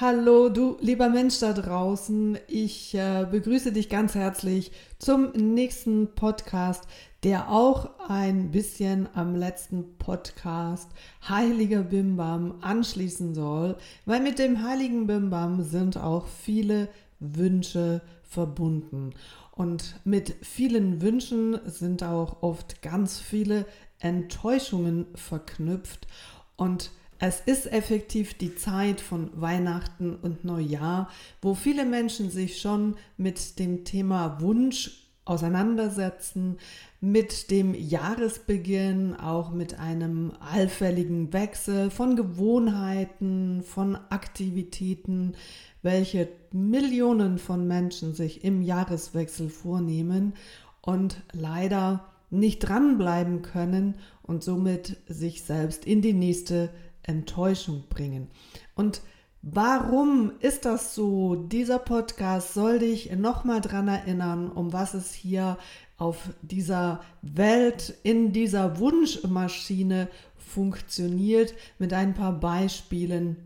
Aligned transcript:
Hallo, 0.00 0.48
du 0.48 0.78
lieber 0.80 1.10
Mensch 1.10 1.40
da 1.40 1.52
draußen. 1.52 2.38
Ich 2.48 2.94
äh, 2.94 3.26
begrüße 3.30 3.72
dich 3.72 3.90
ganz 3.90 4.14
herzlich 4.14 4.72
zum 4.98 5.32
nächsten 5.32 6.14
Podcast, 6.14 6.84
der 7.24 7.50
auch 7.50 7.90
ein 8.08 8.52
bisschen 8.52 9.08
am 9.12 9.34
letzten 9.34 9.98
Podcast 9.98 10.88
Heiliger 11.28 11.82
Bimbam 11.82 12.54
anschließen 12.62 13.34
soll, 13.34 13.76
weil 14.06 14.20
mit 14.20 14.38
dem 14.38 14.62
Heiligen 14.62 15.06
Bimbam 15.06 15.62
sind 15.62 15.98
auch 15.98 16.26
viele 16.26 16.88
Wünsche 17.20 18.00
verbunden. 18.22 19.10
Und 19.50 20.00
mit 20.04 20.36
vielen 20.40 21.02
Wünschen 21.02 21.58
sind 21.66 22.02
auch 22.02 22.42
oft 22.42 22.80
ganz 22.80 23.20
viele 23.20 23.66
Enttäuschungen 23.98 25.06
verknüpft. 25.14 26.06
Und 26.56 26.92
es 27.24 27.38
ist 27.38 27.72
effektiv 27.72 28.34
die 28.34 28.56
Zeit 28.56 29.00
von 29.00 29.30
Weihnachten 29.40 30.16
und 30.16 30.44
Neujahr, 30.44 31.08
wo 31.40 31.54
viele 31.54 31.84
Menschen 31.84 32.30
sich 32.30 32.60
schon 32.60 32.96
mit 33.16 33.60
dem 33.60 33.84
Thema 33.84 34.40
Wunsch 34.40 35.08
auseinandersetzen, 35.24 36.58
mit 37.00 37.52
dem 37.52 37.74
Jahresbeginn, 37.74 39.14
auch 39.14 39.52
mit 39.52 39.78
einem 39.78 40.32
allfälligen 40.40 41.32
Wechsel 41.32 41.92
von 41.92 42.16
Gewohnheiten, 42.16 43.62
von 43.62 43.94
Aktivitäten, 44.10 45.34
welche 45.80 46.28
Millionen 46.50 47.38
von 47.38 47.68
Menschen 47.68 48.14
sich 48.14 48.42
im 48.42 48.62
Jahreswechsel 48.62 49.48
vornehmen 49.48 50.32
und 50.80 51.22
leider 51.30 52.04
nicht 52.30 52.58
dranbleiben 52.58 53.42
können 53.42 53.94
und 54.24 54.42
somit 54.42 54.96
sich 55.06 55.42
selbst 55.42 55.84
in 55.84 56.02
die 56.02 56.14
nächste 56.14 56.70
Enttäuschung 57.02 57.84
bringen. 57.88 58.28
Und 58.74 59.02
warum 59.42 60.32
ist 60.40 60.64
das 60.64 60.94
so? 60.94 61.34
Dieser 61.34 61.78
Podcast 61.78 62.54
soll 62.54 62.78
dich 62.78 63.10
nochmal 63.16 63.60
daran 63.60 63.88
erinnern, 63.88 64.50
um 64.50 64.72
was 64.72 64.94
es 64.94 65.12
hier 65.12 65.58
auf 65.98 66.30
dieser 66.42 67.00
Welt, 67.22 67.94
in 68.02 68.32
dieser 68.32 68.78
Wunschmaschine 68.78 70.08
funktioniert, 70.36 71.54
mit 71.78 71.92
ein 71.92 72.14
paar 72.14 72.32
Beispielen, 72.32 73.36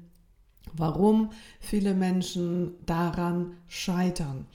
warum 0.72 1.30
viele 1.60 1.94
Menschen 1.94 2.74
daran 2.86 3.56
scheitern. 3.68 4.46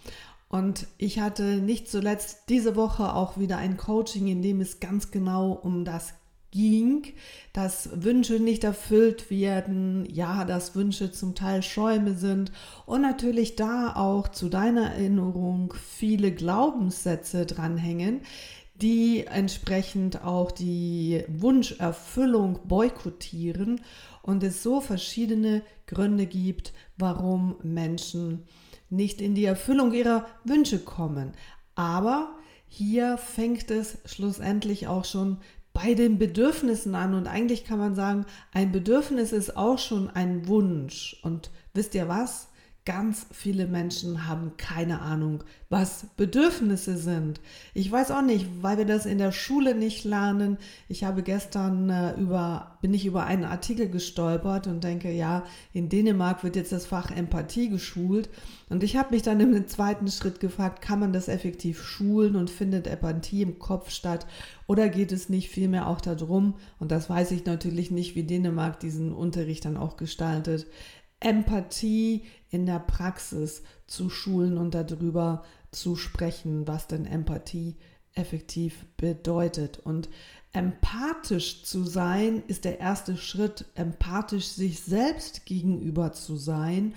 Und 0.49 0.87
ich 0.97 1.19
hatte 1.19 1.61
nicht 1.61 1.89
zuletzt 1.89 2.49
diese 2.49 2.75
Woche 2.75 3.13
auch 3.13 3.37
wieder 3.37 3.57
ein 3.57 3.77
Coaching, 3.77 4.27
in 4.27 4.41
dem 4.41 4.59
es 4.59 4.81
ganz 4.81 5.09
genau 5.09 5.53
um 5.53 5.85
das 5.85 6.13
ging, 6.51 7.13
dass 7.53 7.89
Wünsche 8.03 8.39
nicht 8.39 8.63
erfüllt 8.63 9.29
werden, 9.29 10.05
ja, 10.11 10.45
dass 10.45 10.75
Wünsche 10.75 11.11
zum 11.11 11.33
Teil 11.33 11.63
Schäume 11.63 12.15
sind 12.15 12.51
und 12.85 13.01
natürlich 13.01 13.55
da 13.55 13.95
auch 13.95 14.27
zu 14.27 14.49
deiner 14.49 14.91
Erinnerung 14.91 15.73
viele 15.73 16.31
Glaubenssätze 16.31 17.45
dranhängen, 17.45 18.21
die 18.81 19.25
entsprechend 19.27 20.23
auch 20.23 20.51
die 20.51 21.23
Wunscherfüllung 21.27 22.59
boykottieren 22.67 23.81
und 24.21 24.43
es 24.43 24.63
so 24.63 24.81
verschiedene 24.81 25.61
Gründe 25.87 26.25
gibt, 26.25 26.73
warum 26.97 27.55
Menschen 27.63 28.43
nicht 28.89 29.21
in 29.21 29.35
die 29.35 29.45
Erfüllung 29.45 29.93
ihrer 29.93 30.25
Wünsche 30.43 30.79
kommen. 30.79 31.33
Aber 31.75 32.35
hier 32.67 33.17
fängt 33.17 33.71
es 33.71 33.97
schlussendlich 34.05 34.87
auch 34.87 35.05
schon 35.05 35.37
bei 35.73 35.93
den 35.93 36.17
Bedürfnissen 36.17 36.95
an. 36.95 37.13
Und 37.13 37.27
eigentlich 37.27 37.65
kann 37.65 37.79
man 37.79 37.95
sagen, 37.95 38.25
ein 38.53 38.71
Bedürfnis 38.71 39.31
ist 39.31 39.57
auch 39.57 39.79
schon 39.79 40.09
ein 40.09 40.47
Wunsch. 40.47 41.19
Und 41.23 41.51
wisst 41.73 41.95
ihr 41.95 42.07
was? 42.07 42.50
Ganz 42.83 43.27
viele 43.31 43.67
Menschen 43.67 44.27
haben 44.27 44.57
keine 44.57 45.01
Ahnung, 45.01 45.43
was 45.69 46.07
Bedürfnisse 46.17 46.97
sind. 46.97 47.39
Ich 47.75 47.91
weiß 47.91 48.09
auch 48.09 48.23
nicht, 48.23 48.47
weil 48.63 48.79
wir 48.79 48.85
das 48.85 49.05
in 49.05 49.19
der 49.19 49.31
Schule 49.31 49.75
nicht 49.75 50.03
lernen. 50.03 50.57
Ich 50.89 51.03
habe 51.03 51.21
gestern 51.21 51.91
äh, 51.91 52.19
über, 52.19 52.79
bin 52.81 52.95
ich 52.95 53.05
über 53.05 53.25
einen 53.25 53.45
Artikel 53.45 53.87
gestolpert 53.87 54.65
und 54.65 54.83
denke, 54.83 55.11
ja, 55.11 55.43
in 55.73 55.89
Dänemark 55.89 56.43
wird 56.43 56.55
jetzt 56.55 56.71
das 56.71 56.87
Fach 56.87 57.11
Empathie 57.11 57.69
geschult. 57.69 58.29
Und 58.67 58.81
ich 58.81 58.97
habe 58.97 59.13
mich 59.13 59.21
dann 59.21 59.39
im 59.39 59.67
zweiten 59.67 60.07
Schritt 60.07 60.39
gefragt, 60.39 60.81
kann 60.81 60.99
man 60.99 61.13
das 61.13 61.27
effektiv 61.27 61.83
schulen 61.83 62.35
und 62.35 62.49
findet 62.49 62.87
Empathie 62.87 63.43
im 63.43 63.59
Kopf 63.59 63.91
statt? 63.91 64.25
Oder 64.65 64.89
geht 64.89 65.11
es 65.11 65.29
nicht 65.29 65.49
vielmehr 65.49 65.87
auch 65.87 66.01
darum, 66.01 66.55
und 66.79 66.91
das 66.91 67.09
weiß 67.09 67.31
ich 67.31 67.45
natürlich 67.45 67.91
nicht, 67.91 68.15
wie 68.15 68.23
Dänemark 68.23 68.79
diesen 68.79 69.11
Unterricht 69.11 69.65
dann 69.65 69.75
auch 69.75 69.97
gestaltet, 69.97 70.65
Empathie 71.21 72.25
in 72.49 72.65
der 72.65 72.79
Praxis 72.79 73.63
zu 73.87 74.09
schulen 74.09 74.57
und 74.57 74.73
darüber 74.75 75.43
zu 75.71 75.95
sprechen, 75.95 76.67
was 76.67 76.87
denn 76.87 77.05
Empathie 77.05 77.77
effektiv 78.13 78.85
bedeutet. 78.97 79.79
Und 79.79 80.09
empathisch 80.51 81.63
zu 81.63 81.85
sein 81.85 82.43
ist 82.47 82.65
der 82.65 82.79
erste 82.79 83.15
Schritt, 83.15 83.65
empathisch 83.75 84.47
sich 84.47 84.81
selbst 84.81 85.45
gegenüber 85.45 86.11
zu 86.11 86.35
sein, 86.35 86.95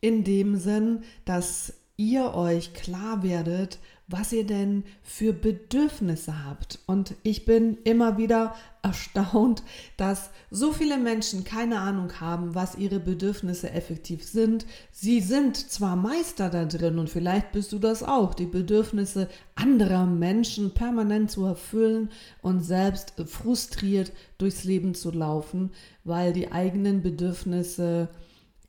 in 0.00 0.22
dem 0.22 0.56
Sinn, 0.56 1.02
dass 1.24 1.72
ihr 1.96 2.34
euch 2.34 2.74
klar 2.74 3.22
werdet, 3.22 3.78
was 4.06 4.32
ihr 4.32 4.44
denn 4.46 4.84
für 5.02 5.32
Bedürfnisse 5.32 6.44
habt. 6.44 6.78
Und 6.86 7.14
ich 7.22 7.46
bin 7.46 7.78
immer 7.84 8.18
wieder 8.18 8.54
erstaunt, 8.82 9.62
dass 9.96 10.30
so 10.50 10.72
viele 10.72 10.98
Menschen 10.98 11.44
keine 11.44 11.78
Ahnung 11.78 12.20
haben, 12.20 12.54
was 12.54 12.76
ihre 12.76 13.00
Bedürfnisse 13.00 13.70
effektiv 13.70 14.22
sind. 14.22 14.66
Sie 14.92 15.20
sind 15.20 15.56
zwar 15.56 15.96
Meister 15.96 16.50
da 16.50 16.66
drin 16.66 16.98
und 16.98 17.08
vielleicht 17.08 17.52
bist 17.52 17.72
du 17.72 17.78
das 17.78 18.02
auch, 18.02 18.34
die 18.34 18.46
Bedürfnisse 18.46 19.28
anderer 19.54 20.04
Menschen 20.04 20.74
permanent 20.74 21.30
zu 21.30 21.46
erfüllen 21.46 22.10
und 22.42 22.60
selbst 22.60 23.14
frustriert 23.26 24.12
durchs 24.36 24.64
Leben 24.64 24.94
zu 24.94 25.12
laufen, 25.12 25.70
weil 26.04 26.34
die 26.34 26.52
eigenen 26.52 27.00
Bedürfnisse 27.02 28.10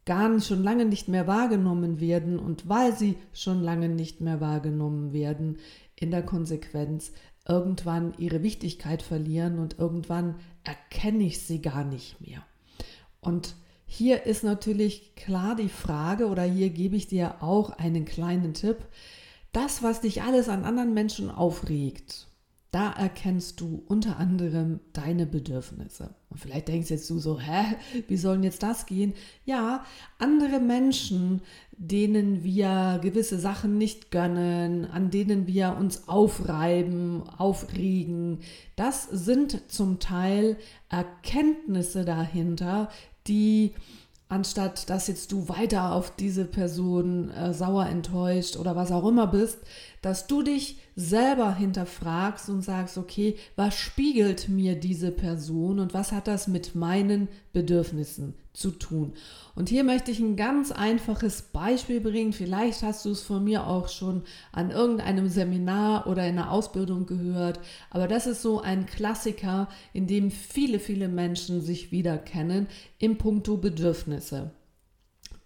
gar 0.05 0.29
nicht, 0.29 0.47
schon 0.47 0.63
lange 0.63 0.85
nicht 0.85 1.07
mehr 1.07 1.27
wahrgenommen 1.27 1.99
werden 1.99 2.39
und 2.39 2.69
weil 2.69 2.95
sie 2.95 3.17
schon 3.33 3.61
lange 3.61 3.89
nicht 3.89 4.21
mehr 4.21 4.39
wahrgenommen 4.39 5.13
werden, 5.13 5.57
in 5.95 6.11
der 6.11 6.23
Konsequenz 6.23 7.11
irgendwann 7.47 8.13
ihre 8.17 8.44
Wichtigkeit 8.44 9.01
verlieren 9.01 9.59
und 9.59 9.79
irgendwann 9.79 10.35
erkenne 10.63 11.23
ich 11.23 11.41
sie 11.41 11.61
gar 11.61 11.83
nicht 11.83 12.21
mehr. 12.21 12.44
Und 13.21 13.55
hier 13.85 14.25
ist 14.25 14.44
natürlich 14.44 15.15
klar 15.15 15.55
die 15.55 15.69
Frage 15.69 16.27
oder 16.27 16.44
hier 16.44 16.69
gebe 16.69 16.95
ich 16.95 17.07
dir 17.07 17.41
auch 17.41 17.71
einen 17.71 18.05
kleinen 18.05 18.53
Tipp. 18.53 18.77
Das, 19.51 19.83
was 19.83 20.01
dich 20.01 20.23
alles 20.23 20.49
an 20.49 20.65
anderen 20.65 20.94
Menschen 20.94 21.29
aufregt, 21.29 22.25
da 22.75 22.91
erkennst 22.91 23.62
du 23.62 23.86
unter 23.88 24.18
anderem 24.18 24.81
deine 24.91 25.25
Bedürfnisse. 25.25 26.13
Und 26.30 26.41
vielleicht 26.41 26.68
denkst 26.68 26.90
jetzt 26.90 27.09
du 27.09 27.19
so, 27.19 27.40
hä, 27.40 27.78
wie 28.09 28.18
sollen 28.18 28.44
jetzt 28.44 28.63
das 28.63 28.86
gehen? 28.86 29.13
Ja, 29.46 29.86
andere 30.19 30.59
Menschen, 30.59 31.41
denen 31.72 32.44
wir 32.44 33.00
gewisse 33.02 33.40
Sachen 33.40 33.78
nicht 33.78 34.12
gönnen, 34.12 34.84
an 34.84 35.09
denen 35.09 35.47
wir 35.47 35.78
uns 35.80 36.09
aufreiben, 36.09 37.24
aufregen, 37.38 38.39
das 38.75 39.06
sind 39.10 39.71
zum 39.71 40.00
Teil 40.00 40.57
Erkenntnisse 40.89 42.04
dahinter, 42.04 42.89
die 43.25 43.71
anstatt 44.28 44.89
dass 44.89 45.07
jetzt 45.07 45.31
du 45.31 45.48
weiter 45.50 45.94
auf 45.94 46.16
diese 46.16 46.45
Person 46.45 47.30
äh, 47.30 47.54
sauer 47.54 47.86
enttäuscht 47.86 48.57
oder 48.57 48.75
was 48.75 48.92
auch 48.92 49.07
immer 49.07 49.28
bist, 49.28 49.60
dass 50.06 50.28
du 50.28 50.44
dich 50.44 50.78
selber 50.96 51.56
hinterfragst 51.56 52.50
und 52.50 52.62
sagst, 52.62 53.00
okay, 53.00 53.38
was 53.56 53.75
spiegelt 53.75 54.50
mir 54.50 54.80
diese 54.80 55.10
Person 55.10 55.80
und 55.80 55.96
was 55.96 56.12
hat 56.12 56.28
das 56.28 56.48
mit 56.48 56.75
meinen 56.75 57.28
Bedürfnissen 57.54 58.36
zu 58.54 58.69
tun? 58.69 59.13
Und 59.56 59.68
hier 59.68 59.84
möchte 59.84 60.12
ich 60.12 60.19
ein 60.19 60.36
ganz 60.36 60.72
einfaches 60.72 61.42
Beispiel 61.42 62.02
bringen. 62.02 62.34
Vielleicht 62.34 62.84
hast 62.84 63.04
du 63.06 63.10
es 63.10 63.24
von 63.24 63.44
mir 63.44 63.66
auch 63.66 63.90
schon 63.90 64.22
an 64.52 64.69
irgendeinem 64.69 65.28
Seminar 65.28 66.06
oder 66.06 66.22
in 66.28 66.38
einer 66.38 66.52
Ausbildung 66.52 67.07
gehört, 67.07 67.60
aber 67.90 68.07
das 68.07 68.28
ist 68.28 68.44
so 68.44 68.62
ein 68.62 68.86
Klassiker, 68.86 69.69
in 69.92 70.06
dem 70.06 70.30
viele, 70.30 70.78
viele 70.78 71.07
Menschen 71.07 71.62
sich 71.62 71.92
wiederkennen 71.92 72.68
im 73.00 73.18
Punkto 73.18 73.57
Bedürfnisse. 73.57 74.52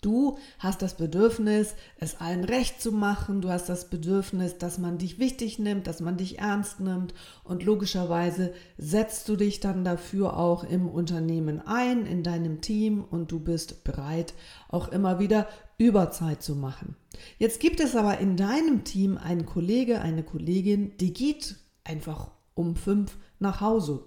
Du 0.02 0.38
hast 0.60 0.82
das 0.82 0.96
Bedürfnis, 0.96 1.76
es 1.98 2.22
allen 2.22 2.46
recht 2.46 2.82
zu 2.82 2.94
machen. 2.94 3.42
Du 3.42 3.50
hast 3.50 3.68
das 3.68 3.90
Bedürfnis, 3.90 4.58
dass 4.58 4.78
man 4.78 4.98
dich 4.98 5.20
wichtig 5.20 5.60
nimmt, 5.60 5.88
dass 5.88 6.00
man 6.00 6.16
dich 6.16 6.40
ernst 6.40 6.80
nimmt. 6.80 7.14
Und 7.44 7.64
logischerweise 7.64 8.54
setzt 8.78 9.28
du 9.28 9.36
dich 9.36 9.60
dann 9.60 9.84
dafür 9.84 10.38
auch 10.38 10.64
im 10.64 10.88
Unternehmen 10.88 11.62
ein, 11.66 12.06
in 12.06 12.24
deinem 12.24 12.62
Team 12.62 13.04
und 13.04 13.32
du 13.32 13.40
bist 13.40 13.84
bereit, 13.84 14.34
auch 14.70 14.88
immer 14.88 15.20
wieder 15.20 15.48
Überzeit 15.78 16.42
zu 16.42 16.56
machen. 16.56 16.96
Jetzt 17.38 17.60
gibt 17.60 17.82
es 17.82 17.96
aber 17.96 18.20
in 18.20 18.38
deinem 18.38 18.86
Team 18.86 19.18
einen 19.18 19.46
Kollege, 19.46 20.00
eine 20.00 20.24
Kollegin, 20.24 20.96
die 20.98 21.12
geht 21.12 21.56
einfach 21.84 22.32
um 22.54 22.76
fünf 22.76 23.18
nach 23.40 23.62
Hause. 23.62 24.04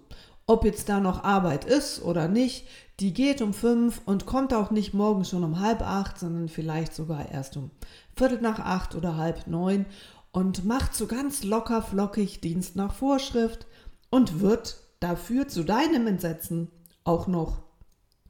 Ob 0.53 0.67
jetzt 0.67 0.91
da 0.91 1.01
noch 1.01 1.25
Arbeit 1.25 1.65
ist 1.65 2.03
oder 2.03 2.29
nicht, 2.29 2.67
die 3.01 3.15
geht 3.15 3.41
um 3.41 3.55
fünf 3.55 4.03
und 4.05 4.27
kommt 4.27 4.53
auch 4.53 4.71
nicht 4.71 4.93
morgen 4.93 5.25
schon 5.25 5.45
um 5.45 5.61
halb 5.61 5.81
acht, 5.81 6.19
sondern 6.19 6.51
vielleicht 6.51 6.93
sogar 6.95 7.31
erst 7.31 7.57
um 7.57 7.71
Viertel 8.15 8.43
nach 8.43 8.59
acht 8.59 8.95
oder 8.95 9.17
halb 9.17 9.47
neun 9.47 9.87
und 10.31 10.67
macht 10.67 10.95
so 10.95 11.07
ganz 11.07 11.43
locker 11.43 11.81
flockig 11.81 12.43
Dienst 12.43 12.77
nach 12.77 12.93
Vorschrift 12.93 13.67
und 14.11 14.41
wird 14.41 14.77
dafür 15.01 15.49
zu 15.49 15.65
deinem 15.65 16.07
Entsetzen 16.07 16.71
auch 17.03 17.27
noch 17.29 17.63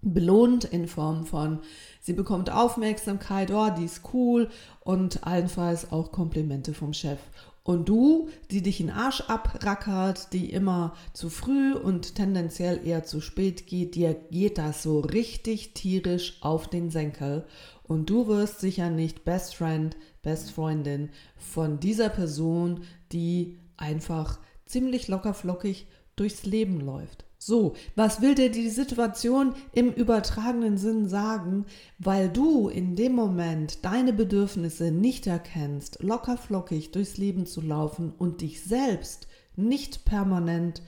belohnt 0.01 0.63
in 0.63 0.87
Form 0.87 1.27
von, 1.27 1.59
sie 2.01 2.13
bekommt 2.13 2.51
Aufmerksamkeit, 2.53 3.51
oh, 3.51 3.71
die 3.77 3.87
ist 3.87 4.03
cool 4.15 4.49
und 4.85 5.27
allenfalls 5.27 5.91
auch 5.91 6.13
Komplimente 6.13 6.73
vom 6.73 6.93
Chef. 6.93 7.19
Und 7.65 7.89
du, 7.89 8.29
die 8.51 8.61
dich 8.61 8.81
in 8.81 8.91
Arsch 8.91 9.21
abrackert, 9.23 10.33
die 10.33 10.51
immer 10.51 10.95
zu 11.13 11.31
früh 11.31 11.75
und 11.75 12.17
tendenziell 12.17 12.85
eher 12.85 13.05
zu 13.05 13.21
spät 13.21 13.69
geht, 13.69 13.95
dir 13.95 14.15
geht 14.15 14.59
das 14.59 14.83
so 14.83 14.99
richtig 15.01 15.73
tierisch 15.75 16.39
auf 16.41 16.69
den 16.69 16.91
Senkel. 16.91 17.47
Und 17.85 18.11
du 18.11 18.27
wirst 18.27 18.61
sicher 18.61 18.91
nicht 18.91 19.25
Best 19.25 19.55
Friend, 19.55 19.97
Best 20.23 20.51
Freundin 20.51 21.11
von 21.37 21.79
dieser 21.79 22.09
Person, 22.09 22.83
die 23.13 23.59
einfach 23.77 24.41
ziemlich 24.67 25.07
lockerflockig 25.07 25.87
durchs 26.17 26.45
Leben 26.45 26.81
läuft. 26.81 27.25
So, 27.45 27.75
was 27.97 28.23
will 28.23 28.37
dir 28.37 28.53
die 28.53 28.69
Situation 28.69 29.55
im 29.73 29.93
übertragenen 29.93 30.79
Sinn 30.79 31.09
sagen, 31.09 31.67
weil 31.99 32.29
du 32.29 32.69
in 32.69 32.95
dem 32.95 33.15
Moment 33.17 33.85
deine 33.85 34.13
Bedürfnisse 34.13 34.93
nicht 34.93 35.27
erkennst, 35.27 36.01
locker 36.05 36.37
flockig 36.37 36.93
durchs 36.93 37.17
Leben 37.17 37.47
zu 37.47 37.61
laufen 37.61 38.13
und 38.17 38.43
dich 38.43 38.63
selbst 38.63 39.27
nicht 39.57 40.05
permanent 40.05 40.83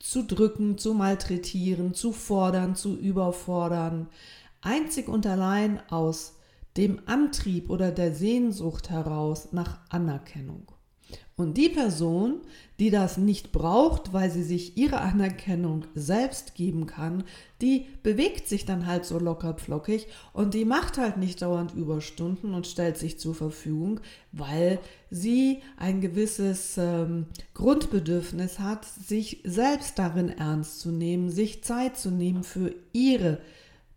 zu 0.00 0.24
drücken, 0.24 0.78
zu 0.78 0.94
malträtieren, 0.94 1.94
zu 1.94 2.10
fordern, 2.10 2.74
zu 2.74 2.96
überfordern, 2.96 4.08
einzig 4.62 5.06
und 5.06 5.26
allein 5.26 5.80
aus 5.90 6.34
dem 6.76 7.02
Antrieb 7.06 7.70
oder 7.70 7.92
der 7.92 8.12
Sehnsucht 8.16 8.90
heraus 8.90 9.52
nach 9.52 9.78
Anerkennung. 9.90 10.72
Und 11.36 11.56
die 11.56 11.70
Person, 11.70 12.40
die 12.78 12.90
das 12.90 13.16
nicht 13.16 13.50
braucht, 13.50 14.12
weil 14.12 14.30
sie 14.30 14.42
sich 14.42 14.76
ihre 14.76 15.00
Anerkennung 15.00 15.86
selbst 15.94 16.54
geben 16.54 16.86
kann, 16.86 17.24
die 17.62 17.86
bewegt 18.02 18.46
sich 18.46 18.66
dann 18.66 18.86
halt 18.86 19.06
so 19.06 19.18
locker 19.18 19.54
pflockig 19.54 20.06
und 20.34 20.52
die 20.52 20.66
macht 20.66 20.98
halt 20.98 21.16
nicht 21.16 21.40
dauernd 21.40 21.74
Überstunden 21.74 22.52
und 22.52 22.66
stellt 22.66 22.98
sich 22.98 23.18
zur 23.18 23.34
Verfügung, 23.34 24.00
weil 24.32 24.78
sie 25.10 25.62
ein 25.78 26.02
gewisses 26.02 26.76
ähm, 26.76 27.26
Grundbedürfnis 27.54 28.58
hat, 28.58 28.84
sich 28.84 29.40
selbst 29.44 29.98
darin 29.98 30.28
ernst 30.28 30.80
zu 30.80 30.90
nehmen, 30.90 31.30
sich 31.30 31.64
Zeit 31.64 31.96
zu 31.96 32.10
nehmen 32.10 32.44
für 32.44 32.74
ihre 32.92 33.38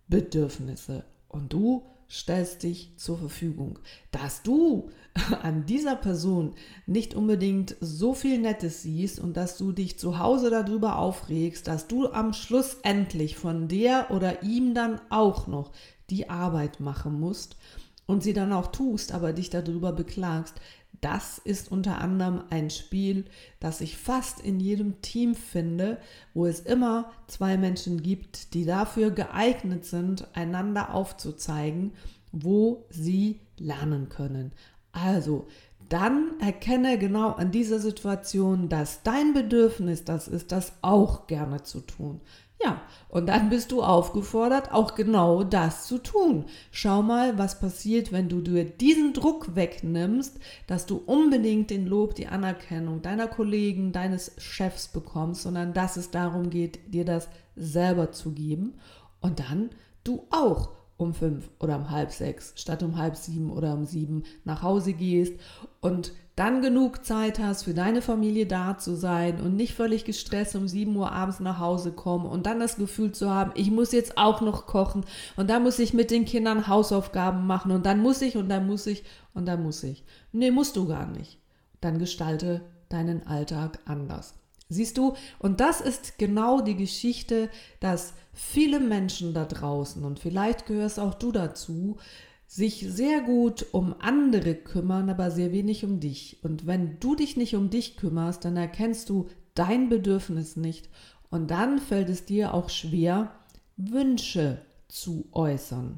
Bedürfnisse. 0.07 1.03
Und 1.27 1.51
du 1.51 1.83
stellst 2.09 2.63
dich 2.63 2.93
zur 2.97 3.17
Verfügung. 3.17 3.79
Dass 4.11 4.43
du 4.43 4.89
an 5.41 5.65
dieser 5.65 5.95
Person 5.95 6.53
nicht 6.85 7.13
unbedingt 7.15 7.75
so 7.79 8.13
viel 8.13 8.39
Nettes 8.39 8.83
siehst 8.83 9.19
und 9.19 9.37
dass 9.37 9.57
du 9.57 9.71
dich 9.71 9.99
zu 9.99 10.19
Hause 10.19 10.49
darüber 10.49 10.97
aufregst, 10.97 11.67
dass 11.67 11.87
du 11.87 12.09
am 12.09 12.33
Schluss 12.33 12.77
endlich 12.83 13.37
von 13.37 13.67
der 13.67 14.11
oder 14.11 14.43
ihm 14.43 14.73
dann 14.73 14.99
auch 15.09 15.47
noch 15.47 15.71
die 16.09 16.29
Arbeit 16.29 16.79
machen 16.79 17.19
musst 17.19 17.57
und 18.05 18.23
sie 18.23 18.33
dann 18.33 18.51
auch 18.53 18.67
tust, 18.67 19.13
aber 19.13 19.33
dich 19.33 19.49
darüber 19.49 19.91
beklagst, 19.91 20.55
das 21.01 21.37
ist 21.37 21.71
unter 21.71 21.99
anderem 21.99 22.43
ein 22.49 22.69
Spiel, 22.69 23.25
das 23.59 23.81
ich 23.81 23.97
fast 23.97 24.39
in 24.39 24.59
jedem 24.59 25.01
Team 25.01 25.35
finde, 25.35 25.97
wo 26.33 26.45
es 26.45 26.61
immer 26.61 27.11
zwei 27.27 27.57
Menschen 27.57 28.01
gibt, 28.01 28.53
die 28.53 28.65
dafür 28.65 29.11
geeignet 29.11 29.85
sind, 29.85 30.27
einander 30.33 30.93
aufzuzeigen, 30.93 31.93
wo 32.31 32.85
sie 32.89 33.41
lernen 33.57 34.09
können. 34.09 34.53
Also, 34.91 35.47
dann 35.89 36.39
erkenne 36.39 36.97
genau 36.97 37.31
an 37.31 37.51
dieser 37.51 37.79
Situation, 37.79 38.69
dass 38.69 39.03
dein 39.03 39.33
Bedürfnis 39.33 40.03
das 40.03 40.27
ist, 40.27 40.51
das 40.51 40.73
auch 40.81 41.27
gerne 41.27 41.63
zu 41.63 41.81
tun. 41.81 42.21
Ja, 42.63 42.81
und 43.09 43.27
dann 43.27 43.49
bist 43.49 43.73
du 43.73 43.83
aufgefordert, 43.83 44.71
auch 44.71 44.95
genau 44.95 45.43
das 45.43 45.85
zu 45.85 45.97
tun. 45.97 46.45
Schau 46.71 47.01
mal, 47.01 47.37
was 47.37 47.59
passiert, 47.59 48.13
wenn 48.13 48.29
du 48.29 48.39
dir 48.39 48.63
diesen 48.63 49.13
Druck 49.13 49.55
wegnimmst, 49.55 50.39
dass 50.67 50.85
du 50.85 51.01
unbedingt 51.05 51.69
den 51.69 51.85
Lob, 51.85 52.15
die 52.15 52.27
Anerkennung 52.27 53.01
deiner 53.01 53.27
Kollegen, 53.27 53.91
deines 53.91 54.31
Chefs 54.37 54.87
bekommst, 54.87 55.41
sondern 55.41 55.73
dass 55.73 55.97
es 55.97 56.11
darum 56.11 56.49
geht, 56.49 56.93
dir 56.93 57.03
das 57.03 57.27
selber 57.57 58.11
zu 58.13 58.31
geben. 58.31 58.75
Und 59.19 59.39
dann 59.39 59.71
du 60.05 60.25
auch 60.31 60.69
um 61.03 61.13
fünf 61.13 61.49
oder 61.59 61.77
um 61.77 61.91
halb 61.91 62.11
sechs 62.11 62.53
statt 62.55 62.81
um 62.83 62.97
halb 62.97 63.15
sieben 63.15 63.51
oder 63.51 63.73
um 63.73 63.85
sieben 63.85 64.23
nach 64.43 64.63
Hause 64.63 64.93
gehst 64.93 65.33
und 65.81 66.13
dann 66.35 66.63
genug 66.63 67.05
Zeit 67.05 67.37
hast, 67.37 67.63
für 67.63 67.75
deine 67.75 68.01
Familie 68.01 68.47
da 68.47 68.77
zu 68.77 68.95
sein 68.95 69.39
und 69.39 69.55
nicht 69.55 69.75
völlig 69.75 70.03
gestresst 70.03 70.55
um 70.55 70.67
sieben 70.67 70.95
Uhr 70.95 71.11
abends 71.11 71.39
nach 71.39 71.59
Hause 71.59 71.91
kommen 71.91 72.25
und 72.25 72.47
dann 72.47 72.59
das 72.59 72.77
Gefühl 72.77 73.11
zu 73.11 73.29
haben, 73.29 73.51
ich 73.53 73.69
muss 73.69 73.91
jetzt 73.91 74.17
auch 74.17 74.41
noch 74.41 74.65
kochen 74.65 75.05
und 75.35 75.49
dann 75.51 75.61
muss 75.61 75.77
ich 75.77 75.93
mit 75.93 76.09
den 76.09 76.25
Kindern 76.25 76.67
Hausaufgaben 76.67 77.45
machen 77.45 77.71
und 77.71 77.85
dann 77.85 78.01
muss 78.01 78.21
ich 78.23 78.35
und 78.35 78.49
dann 78.49 78.65
muss 78.65 78.87
ich 78.87 79.03
und 79.35 79.45
dann 79.45 79.61
muss 79.61 79.83
ich. 79.83 80.03
Nee, 80.31 80.49
musst 80.49 80.75
du 80.75 80.87
gar 80.87 81.05
nicht. 81.05 81.37
Dann 81.81 81.99
gestalte 81.99 82.61
deinen 82.89 83.27
Alltag 83.27 83.79
anders. 83.85 84.33
Siehst 84.69 84.97
du, 84.97 85.15
und 85.39 85.59
das 85.59 85.81
ist 85.81 86.17
genau 86.17 86.61
die 86.61 86.75
Geschichte, 86.75 87.49
dass 87.79 88.13
viele 88.33 88.79
Menschen 88.79 89.33
da 89.33 89.45
draußen, 89.45 90.03
und 90.03 90.19
vielleicht 90.19 90.65
gehörst 90.65 90.99
auch 90.99 91.13
du 91.13 91.31
dazu, 91.31 91.97
sich 92.47 92.85
sehr 92.87 93.21
gut 93.21 93.65
um 93.71 93.95
andere 93.99 94.53
kümmern, 94.53 95.09
aber 95.09 95.31
sehr 95.31 95.51
wenig 95.51 95.83
um 95.85 95.99
dich. 95.99 96.37
Und 96.43 96.67
wenn 96.67 96.99
du 96.99 97.15
dich 97.15 97.35
nicht 97.35 97.55
um 97.55 97.69
dich 97.69 97.97
kümmerst, 97.97 98.45
dann 98.45 98.57
erkennst 98.57 99.09
du 99.09 99.27
dein 99.55 99.89
Bedürfnis 99.89 100.55
nicht. 100.55 100.89
Und 101.31 101.49
dann 101.49 101.79
fällt 101.79 102.09
es 102.09 102.25
dir 102.25 102.53
auch 102.53 102.69
schwer, 102.69 103.31
Wünsche 103.75 104.61
zu 104.87 105.25
äußern, 105.31 105.97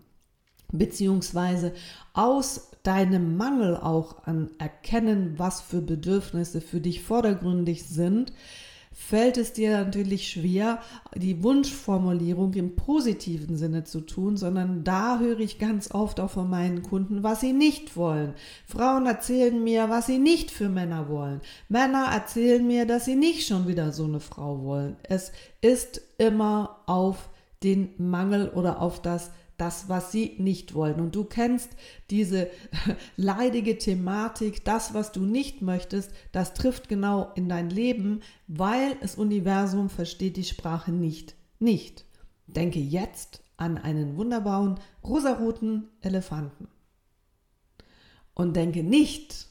beziehungsweise 0.71 1.73
aus 2.13 2.71
deinem 2.85 3.37
Mangel 3.37 3.75
auch 3.75 4.25
an 4.25 4.51
Erkennen, 4.57 5.35
was 5.37 5.61
für 5.61 5.81
Bedürfnisse 5.81 6.61
für 6.61 6.79
dich 6.79 7.01
vordergründig 7.01 7.83
sind, 7.83 8.31
fällt 8.95 9.37
es 9.37 9.51
dir 9.51 9.71
natürlich 9.71 10.29
schwer, 10.29 10.79
die 11.13 11.43
Wunschformulierung 11.43 12.53
im 12.53 12.77
positiven 12.77 13.57
Sinne 13.57 13.83
zu 13.83 13.99
tun, 13.99 14.37
sondern 14.37 14.85
da 14.85 15.19
höre 15.19 15.41
ich 15.41 15.59
ganz 15.59 15.91
oft 15.91 16.21
auch 16.21 16.29
von 16.29 16.49
meinen 16.49 16.81
Kunden, 16.81 17.21
was 17.21 17.41
sie 17.41 17.51
nicht 17.51 17.97
wollen. 17.97 18.33
Frauen 18.65 19.05
erzählen 19.05 19.61
mir, 19.61 19.89
was 19.89 20.05
sie 20.05 20.17
nicht 20.17 20.49
für 20.49 20.69
Männer 20.69 21.09
wollen. 21.09 21.41
Männer 21.67 22.05
erzählen 22.13 22.65
mir, 22.65 22.85
dass 22.85 23.03
sie 23.03 23.15
nicht 23.15 23.45
schon 23.45 23.67
wieder 23.67 23.91
so 23.91 24.05
eine 24.05 24.21
Frau 24.21 24.63
wollen. 24.63 24.95
Es 25.03 25.33
ist 25.59 26.01
immer 26.17 26.79
auf 26.85 27.29
den 27.63 27.89
Mangel 27.97 28.49
oder 28.49 28.81
auf 28.81 29.01
das 29.01 29.29
das, 29.57 29.89
was 29.89 30.11
sie 30.11 30.35
nicht 30.37 30.73
wollen. 30.73 30.99
Und 30.99 31.15
du 31.15 31.23
kennst 31.23 31.69
diese 32.09 32.49
leidige 33.17 33.77
Thematik, 33.77 34.65
das, 34.65 34.93
was 34.93 35.11
du 35.11 35.21
nicht 35.21 35.61
möchtest, 35.61 36.11
das 36.31 36.53
trifft 36.53 36.89
genau 36.89 37.31
in 37.35 37.49
dein 37.49 37.69
Leben, 37.69 38.21
weil 38.47 38.95
das 39.01 39.15
Universum 39.15 39.89
versteht 39.89 40.37
die 40.37 40.43
Sprache 40.43 40.91
nicht. 40.91 41.35
Nicht. 41.59 42.05
Denke 42.47 42.79
jetzt 42.79 43.41
an 43.57 43.77
einen 43.77 44.17
wunderbaren 44.17 44.79
rosaroten 45.03 45.89
Elefanten. 46.01 46.67
Und 48.33 48.55
denke 48.55 48.83
nicht 48.83 49.47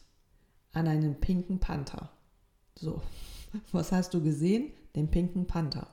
an 0.73 0.87
einen 0.87 1.21
pinken 1.21 1.59
Panther. 1.59 2.11
So, 2.75 3.01
was 3.73 3.93
hast 3.93 4.13
du 4.13 4.23
gesehen? 4.23 4.73
Den 4.95 5.11
pinken 5.11 5.47
Panther. 5.47 5.89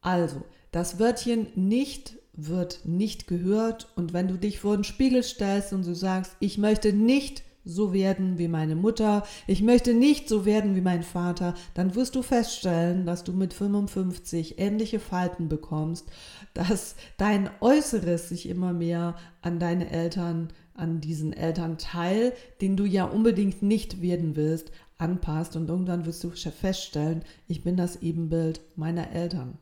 Also, 0.00 0.44
das 0.70 0.98
Wörtchen 0.98 1.48
nicht 1.54 2.16
wird 2.32 2.84
nicht 2.84 3.26
gehört 3.26 3.88
und 3.96 4.12
wenn 4.12 4.28
du 4.28 4.38
dich 4.38 4.60
vor 4.60 4.76
den 4.76 4.84
Spiegel 4.84 5.22
stellst 5.22 5.72
und 5.72 5.86
du 5.86 5.94
sagst, 5.94 6.36
ich 6.40 6.58
möchte 6.58 6.92
nicht 6.92 7.42
so 7.64 7.92
werden 7.92 8.38
wie 8.38 8.48
meine 8.48 8.76
Mutter, 8.76 9.24
ich 9.46 9.62
möchte 9.62 9.92
nicht 9.92 10.28
so 10.28 10.46
werden 10.46 10.74
wie 10.74 10.80
mein 10.80 11.02
Vater, 11.02 11.54
dann 11.74 11.94
wirst 11.94 12.14
du 12.14 12.22
feststellen, 12.22 13.04
dass 13.04 13.24
du 13.24 13.32
mit 13.32 13.52
55 13.52 14.58
ähnliche 14.58 15.00
Falten 15.00 15.48
bekommst, 15.48 16.08
dass 16.54 16.96
dein 17.18 17.50
Äußeres 17.60 18.28
sich 18.28 18.48
immer 18.48 18.72
mehr 18.72 19.16
an 19.42 19.58
deine 19.58 19.90
Eltern, 19.90 20.48
an 20.74 21.00
diesen 21.00 21.32
Elternteil, 21.32 22.32
den 22.60 22.76
du 22.76 22.84
ja 22.84 23.04
unbedingt 23.04 23.60
nicht 23.62 24.00
werden 24.00 24.36
willst, 24.36 24.70
anpasst 24.96 25.56
und 25.56 25.68
irgendwann 25.68 26.06
wirst 26.06 26.24
du 26.24 26.30
feststellen, 26.30 27.22
ich 27.46 27.62
bin 27.62 27.76
das 27.76 28.02
Ebenbild 28.02 28.60
meiner 28.76 29.10
Eltern. 29.10 29.58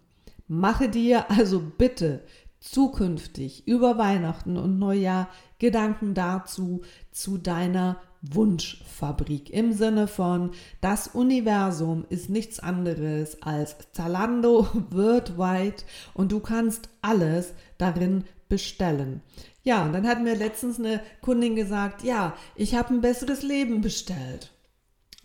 Mache 0.49 0.89
dir 0.89 1.31
also 1.31 1.61
bitte 1.61 2.25
zukünftig 2.59 3.69
über 3.69 3.99
Weihnachten 3.99 4.57
und 4.57 4.79
Neujahr 4.79 5.29
Gedanken 5.59 6.15
dazu, 6.15 6.83
zu 7.11 7.39
deiner 7.39 8.01
Wunschfabrik 8.23 9.51
im 9.51 9.73
Sinne 9.73 10.09
von, 10.09 10.51
das 10.81 11.09
Universum 11.09 12.05
ist 12.09 12.31
nichts 12.31 12.59
anderes 12.59 13.43
als 13.43 13.77
Zalando 13.93 14.67
worldwide 14.91 15.85
und 16.15 16.33
du 16.33 16.41
kannst 16.41 16.89
alles 17.01 17.55
darin 17.77 18.25
bestellen. 18.49 19.23
Ja, 19.63 19.85
und 19.85 19.93
dann 19.93 20.09
hat 20.09 20.23
mir 20.23 20.35
letztens 20.35 20.79
eine 20.79 21.01
Kundin 21.21 21.55
gesagt, 21.55 22.03
ja, 22.03 22.35
ich 22.57 22.75
habe 22.75 22.95
ein 22.95 23.01
besseres 23.01 23.43
Leben 23.43 23.83
bestellt. 23.83 24.53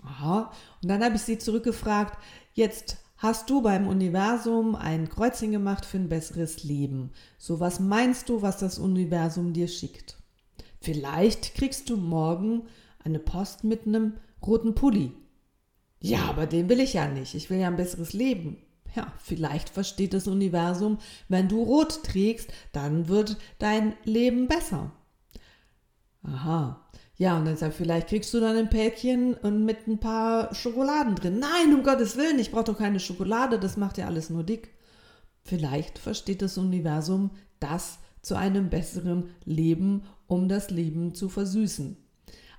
Aha. 0.03 0.51
Und 0.81 0.89
dann 0.89 1.03
habe 1.03 1.15
ich 1.15 1.21
sie 1.21 1.37
zurückgefragt, 1.37 2.17
jetzt 2.53 2.97
hast 3.23 3.49
du 3.49 3.61
beim 3.61 3.87
Universum 3.87 4.75
ein 4.75 5.07
Kreuzchen 5.07 5.51
gemacht 5.51 5.85
für 5.85 5.95
ein 5.95 6.09
besseres 6.09 6.65
Leben. 6.65 7.11
So 7.37 7.61
was 7.61 7.79
meinst 7.79 8.27
du, 8.27 8.41
was 8.41 8.57
das 8.57 8.79
Universum 8.79 9.53
dir 9.53 9.69
schickt? 9.69 10.17
Vielleicht 10.81 11.55
kriegst 11.55 11.89
du 11.89 11.95
morgen 11.95 12.63
eine 13.01 13.19
Post 13.19 13.63
mit 13.63 13.87
einem 13.87 14.15
roten 14.45 14.75
Pulli. 14.75 15.13
Ja, 16.01 16.25
aber 16.25 16.47
den 16.47 16.67
will 16.67 16.81
ich 16.81 16.95
ja 16.95 17.07
nicht. 17.07 17.33
Ich 17.33 17.49
will 17.49 17.59
ja 17.59 17.67
ein 17.67 17.77
besseres 17.77 18.11
Leben. 18.11 18.57
Ja, 18.93 19.13
vielleicht 19.19 19.69
versteht 19.69 20.13
das 20.13 20.27
Universum, 20.27 20.97
wenn 21.29 21.47
du 21.47 21.63
rot 21.63 22.03
trägst, 22.03 22.51
dann 22.73 23.07
wird 23.07 23.37
dein 23.57 23.93
Leben 24.03 24.49
besser. 24.49 24.91
Aha. 26.23 26.85
Ja, 27.15 27.37
und 27.37 27.45
dann 27.45 27.57
sagt, 27.57 27.75
vielleicht 27.75 28.07
kriegst 28.07 28.33
du 28.33 28.39
dann 28.39 28.57
ein 28.57 28.69
Päckchen 28.69 29.35
und 29.35 29.65
mit 29.65 29.87
ein 29.87 29.99
paar 29.99 30.53
Schokoladen 30.55 31.15
drin. 31.15 31.39
Nein, 31.39 31.73
um 31.73 31.83
Gottes 31.83 32.17
Willen, 32.17 32.39
ich 32.39 32.51
brauche 32.51 32.63
doch 32.65 32.77
keine 32.77 32.99
Schokolade, 32.99 33.59
das 33.59 33.77
macht 33.77 33.97
ja 33.97 34.07
alles 34.07 34.29
nur 34.29 34.43
dick. 34.43 34.71
Vielleicht 35.43 35.99
versteht 35.99 36.41
das 36.41 36.57
Universum 36.57 37.31
das 37.59 37.99
zu 38.21 38.35
einem 38.35 38.69
besseren 38.69 39.29
Leben, 39.45 40.03
um 40.27 40.49
das 40.49 40.69
Leben 40.69 41.13
zu 41.13 41.29
versüßen. 41.29 41.97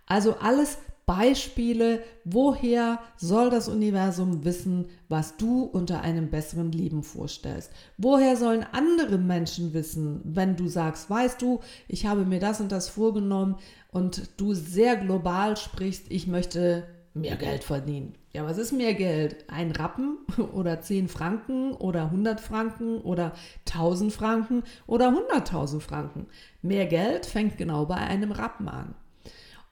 Also 0.06 0.37
alles 0.37 0.78
Beispiele, 1.06 2.02
woher 2.25 2.99
soll 3.16 3.50
das 3.50 3.68
Universum 3.68 4.44
wissen, 4.44 4.87
was 5.08 5.37
du 5.37 5.64
unter 5.64 6.00
einem 6.00 6.30
besseren 6.30 6.73
Leben 6.73 7.02
vorstellst? 7.02 7.70
Woher 7.99 8.37
sollen 8.37 8.64
andere 8.73 9.18
Menschen 9.18 9.75
wissen, 9.75 10.20
wenn 10.25 10.56
du 10.56 10.68
sagst, 10.68 11.11
weißt 11.11 11.42
du, 11.42 11.61
ich 11.88 12.06
habe 12.06 12.25
mir 12.25 12.40
das 12.40 12.61
und 12.61 12.73
das 12.73 12.88
vorgenommen 12.88 13.56
und 13.92 14.30
du 14.38 14.54
sehr 14.54 14.96
global 14.96 15.56
sprichst, 15.56 16.06
ich 16.08 16.26
möchte 16.26 16.84
mehr 17.14 17.37
Geld 17.37 17.64
verdienen. 17.64 18.14
Ja, 18.32 18.44
was 18.44 18.58
ist 18.58 18.73
mehr 18.73 18.94
Geld? 18.94 19.44
Ein 19.49 19.70
Rappen 19.70 20.18
oder 20.54 20.80
10 20.80 21.08
Franken 21.08 21.73
oder 21.73 22.06
100 22.06 22.40
Franken 22.40 22.99
oder 22.99 23.32
1000 23.68 24.12
Franken 24.12 24.64
oder 24.87 25.11
100.000 25.11 25.80
Franken? 25.80 26.26
Mehr 26.61 26.87
Geld 26.87 27.26
fängt 27.26 27.56
genau 27.56 27.87
bei 27.87 27.96
einem 27.96 28.32
Rappen 28.32 28.68
an. 28.68 28.94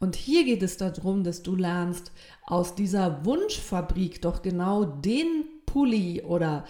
Und 0.02 0.16
hier 0.16 0.44
geht 0.44 0.64
es 0.64 0.78
darum, 0.78 1.22
dass 1.22 1.44
du 1.44 1.54
lernst, 1.54 2.10
aus 2.44 2.74
dieser 2.74 3.24
Wunschfabrik 3.24 4.20
doch 4.20 4.42
genau 4.42 4.84
den 4.84 5.44
Pulli 5.64 6.22
oder 6.22 6.64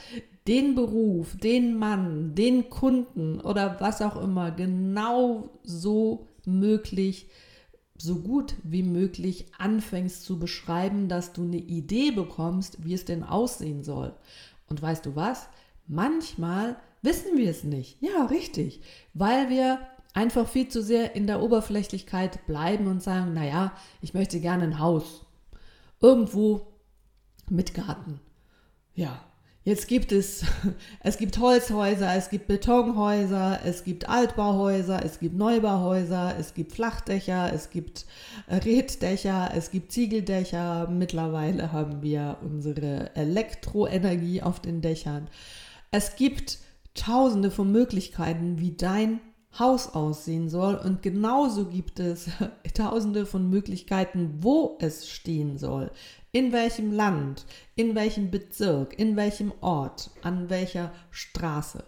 den 0.47 0.75
Beruf, 0.75 1.39
den 1.39 1.79
Mann, 1.79 2.35
den 2.35 2.69
Kunden 2.69 3.41
oder 3.41 3.81
was 3.81 4.03
auch 4.03 4.23
immer 4.23 4.51
genau 4.51 5.49
so 5.63 6.29
möglich, 6.45 7.27
so 7.97 8.17
gut 8.17 8.55
wie 8.65 8.83
möglich 8.83 9.47
anfängst 9.57 10.25
zu 10.25 10.39
beschreiben, 10.39 11.09
dass 11.09 11.33
du 11.33 11.45
eine 11.45 11.57
Idee 11.57 12.11
bekommst, 12.11 12.85
wie 12.85 12.93
es 12.93 13.07
denn 13.07 13.23
aussehen 13.23 13.83
soll. 13.83 14.15
Und 14.69 14.83
weißt 14.83 15.07
du 15.07 15.17
was? 15.17 15.49
Manchmal 15.87 16.77
wissen 17.01 17.39
wir 17.39 17.49
es 17.49 17.65
nicht. 17.65 17.97
Ja, 18.03 18.27
richtig, 18.27 18.83
weil 19.15 19.49
wir 19.49 19.79
einfach 20.15 20.49
viel 20.49 20.69
zu 20.69 20.83
sehr 20.83 21.15
in 21.15 21.27
der 21.27 21.43
Oberflächlichkeit 21.43 22.47
bleiben 22.47 22.87
und 22.87 23.03
sagen, 23.03 23.33
naja, 23.33 23.73
ich 24.01 24.15
möchte 24.15 24.41
gerne 24.41 24.65
ein 24.65 24.79
Haus. 24.79 25.27
Irgendwo 26.01 26.67
mit 27.49 27.75
Garten. 27.75 28.21
Ja, 28.95 29.25
jetzt 29.65 29.89
gibt 29.89 30.13
es, 30.13 30.45
es 31.01 31.17
gibt 31.17 31.39
Holzhäuser, 31.39 32.15
es 32.15 32.29
gibt 32.29 32.47
Betonhäuser, 32.47 33.61
es 33.65 33.85
gibt 33.85 34.09
Altbauhäuser, 34.09 35.05
es 35.05 35.19
gibt 35.19 35.37
Neubauhäuser, 35.37 36.35
es 36.39 36.55
gibt 36.55 36.73
Flachdächer, 36.73 37.53
es 37.53 37.71
gibt 37.71 38.05
Reddächer, 38.49 39.53
es 39.55 39.71
gibt 39.71 39.93
Ziegeldächer. 39.93 40.89
Mittlerweile 40.89 41.73
haben 41.73 42.03
wir 42.03 42.39
unsere 42.43 43.15
Elektroenergie 43.17 44.43
auf 44.43 44.61
den 44.61 44.83
Dächern. 44.83 45.29
Es 45.91 46.17
gibt 46.17 46.59
tausende 46.95 47.51
von 47.51 47.73
Möglichkeiten, 47.73 48.59
wie 48.59 48.77
dein 48.77 49.21
Haus 49.59 49.89
aussehen 49.95 50.49
soll. 50.49 50.77
Und 50.77 51.03
genauso 51.03 51.67
gibt 51.67 52.01
es 52.01 52.31
tausende 52.75 53.27
von 53.27 53.51
Möglichkeiten, 53.51 54.39
wo 54.41 54.79
es 54.81 55.09
stehen 55.09 55.59
soll. 55.59 55.91
In 56.33 56.53
welchem 56.53 56.93
Land, 56.93 57.45
in 57.77 57.95
welchem 57.95 58.31
Bezirk, 58.31 58.99
in 58.99 59.17
welchem 59.17 59.53
Ort, 59.61 60.11
an 60.23 60.49
welcher 60.49 60.93
Straße. 61.11 61.85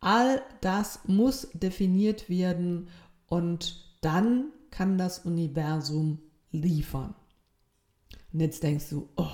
All 0.00 0.42
das 0.60 1.00
muss 1.06 1.48
definiert 1.52 2.30
werden 2.30 2.88
und 3.28 3.84
dann 4.00 4.52
kann 4.70 4.96
das 4.96 5.20
Universum 5.20 6.20
liefern. 6.52 7.14
Und 8.32 8.40
jetzt 8.40 8.62
denkst 8.62 8.88
du, 8.90 9.08
oh, 9.16 9.26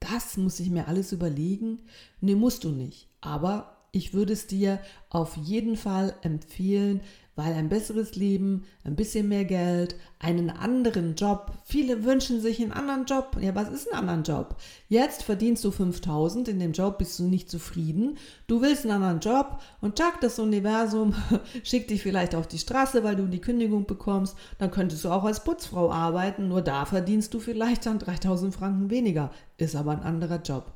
das 0.00 0.36
muss 0.36 0.60
ich 0.60 0.70
mir 0.70 0.88
alles 0.88 1.12
überlegen? 1.12 1.82
Nee, 2.20 2.34
musst 2.34 2.64
du 2.64 2.70
nicht. 2.70 3.08
Aber 3.20 3.75
ich 3.96 4.12
würde 4.12 4.34
es 4.34 4.46
dir 4.46 4.78
auf 5.08 5.38
jeden 5.38 5.74
Fall 5.74 6.14
empfehlen, 6.20 7.00
weil 7.34 7.54
ein 7.54 7.70
besseres 7.70 8.14
Leben, 8.14 8.64
ein 8.84 8.94
bisschen 8.94 9.28
mehr 9.28 9.46
Geld, 9.46 9.96
einen 10.18 10.50
anderen 10.50 11.14
Job. 11.14 11.52
Viele 11.64 12.04
wünschen 12.04 12.42
sich 12.42 12.60
einen 12.60 12.72
anderen 12.72 13.06
Job. 13.06 13.38
Ja, 13.40 13.54
was 13.54 13.70
ist 13.70 13.90
ein 13.90 13.98
anderen 13.98 14.22
Job? 14.22 14.56
Jetzt 14.90 15.22
verdienst 15.22 15.64
du 15.64 15.70
5000, 15.70 16.48
in 16.48 16.60
dem 16.60 16.72
Job 16.72 16.98
bist 16.98 17.18
du 17.18 17.24
nicht 17.24 17.50
zufrieden. 17.50 18.18
Du 18.46 18.60
willst 18.60 18.84
einen 18.84 19.02
anderen 19.02 19.20
Job 19.20 19.62
und 19.80 19.96
zack, 19.96 20.20
das 20.20 20.38
Universum 20.38 21.14
schickt 21.62 21.88
dich 21.88 22.02
vielleicht 22.02 22.34
auf 22.34 22.46
die 22.46 22.58
Straße, 22.58 23.02
weil 23.02 23.16
du 23.16 23.26
die 23.26 23.40
Kündigung 23.40 23.86
bekommst. 23.86 24.36
Dann 24.58 24.70
könntest 24.70 25.06
du 25.06 25.10
auch 25.10 25.24
als 25.24 25.42
Putzfrau 25.42 25.90
arbeiten, 25.90 26.48
nur 26.48 26.60
da 26.60 26.84
verdienst 26.84 27.32
du 27.32 27.40
vielleicht 27.40 27.86
dann 27.86 27.98
3000 27.98 28.54
Franken 28.54 28.90
weniger. 28.90 29.30
Ist 29.56 29.74
aber 29.74 29.92
ein 29.92 30.02
anderer 30.02 30.42
Job. 30.42 30.74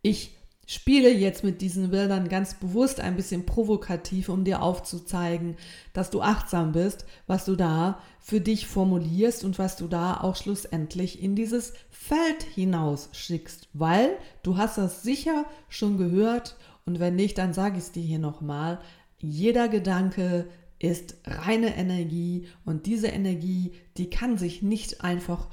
Ich 0.00 0.32
spiele 0.66 1.12
jetzt 1.12 1.44
mit 1.44 1.60
diesen 1.60 1.90
Bildern 1.90 2.28
ganz 2.28 2.54
bewusst 2.54 3.00
ein 3.00 3.16
bisschen 3.16 3.46
provokativ, 3.46 4.28
um 4.28 4.44
dir 4.44 4.62
aufzuzeigen, 4.62 5.56
dass 5.92 6.10
du 6.10 6.22
achtsam 6.22 6.72
bist, 6.72 7.06
was 7.26 7.44
du 7.44 7.56
da 7.56 8.00
für 8.20 8.40
dich 8.40 8.66
formulierst 8.66 9.44
und 9.44 9.58
was 9.58 9.76
du 9.76 9.86
da 9.86 10.20
auch 10.20 10.36
schlussendlich 10.36 11.22
in 11.22 11.36
dieses 11.36 11.74
Feld 11.90 12.42
hinaus 12.42 13.10
schickst, 13.12 13.68
weil 13.72 14.16
du 14.42 14.56
hast 14.56 14.78
das 14.78 15.02
sicher 15.02 15.44
schon 15.68 15.98
gehört 15.98 16.56
und 16.86 17.00
wenn 17.00 17.16
nicht, 17.16 17.38
dann 17.38 17.54
sage 17.54 17.78
ich 17.78 17.84
es 17.84 17.92
dir 17.92 18.02
hier 18.02 18.18
nochmal. 18.18 18.78
Jeder 19.18 19.68
Gedanke 19.68 20.46
ist 20.78 21.16
reine 21.24 21.76
Energie 21.76 22.46
und 22.64 22.86
diese 22.86 23.08
Energie, 23.08 23.72
die 23.96 24.10
kann 24.10 24.36
sich 24.36 24.62
nicht 24.62 25.02
einfach 25.02 25.48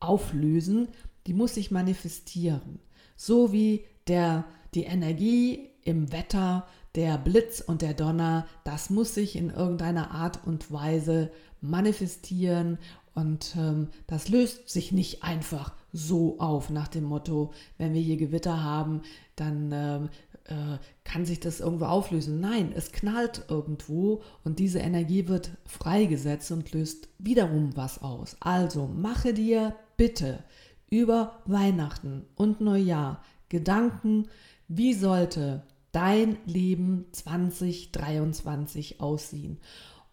auflösen, 0.00 0.88
die 1.26 1.32
muss 1.32 1.54
sich 1.54 1.70
manifestieren. 1.70 2.80
So 3.16 3.52
wie 3.52 3.84
der, 4.08 4.44
die 4.74 4.84
Energie 4.84 5.70
im 5.82 6.12
Wetter, 6.12 6.66
der 6.94 7.18
Blitz 7.18 7.60
und 7.60 7.82
der 7.82 7.94
Donner, 7.94 8.46
das 8.64 8.90
muss 8.90 9.14
sich 9.14 9.36
in 9.36 9.50
irgendeiner 9.50 10.12
Art 10.12 10.46
und 10.46 10.72
Weise 10.72 11.30
manifestieren 11.60 12.78
und 13.14 13.54
ähm, 13.56 13.88
das 14.06 14.28
löst 14.28 14.68
sich 14.68 14.92
nicht 14.92 15.22
einfach 15.22 15.72
so 15.92 16.38
auf 16.40 16.70
nach 16.70 16.88
dem 16.88 17.04
Motto, 17.04 17.52
wenn 17.78 17.94
wir 17.94 18.00
hier 18.00 18.16
Gewitter 18.16 18.62
haben, 18.62 19.02
dann 19.36 19.70
ähm, 19.72 20.08
äh, 20.44 20.78
kann 21.04 21.24
sich 21.24 21.40
das 21.40 21.60
irgendwo 21.60 21.86
auflösen. 21.86 22.40
Nein, 22.40 22.72
es 22.74 22.90
knallt 22.90 23.44
irgendwo 23.48 24.22
und 24.42 24.58
diese 24.58 24.80
Energie 24.80 25.28
wird 25.28 25.52
freigesetzt 25.64 26.50
und 26.50 26.72
löst 26.72 27.08
wiederum 27.18 27.76
was 27.76 28.02
aus. 28.02 28.36
Also 28.40 28.86
mache 28.86 29.32
dir 29.32 29.76
bitte 29.96 30.42
über 30.90 31.40
Weihnachten 31.46 32.26
und 32.34 32.60
Neujahr 32.60 33.22
Gedanken, 33.48 34.28
wie 34.68 34.94
sollte 34.94 35.62
dein 35.92 36.36
Leben 36.46 37.06
2023 37.12 39.00
aussehen? 39.00 39.58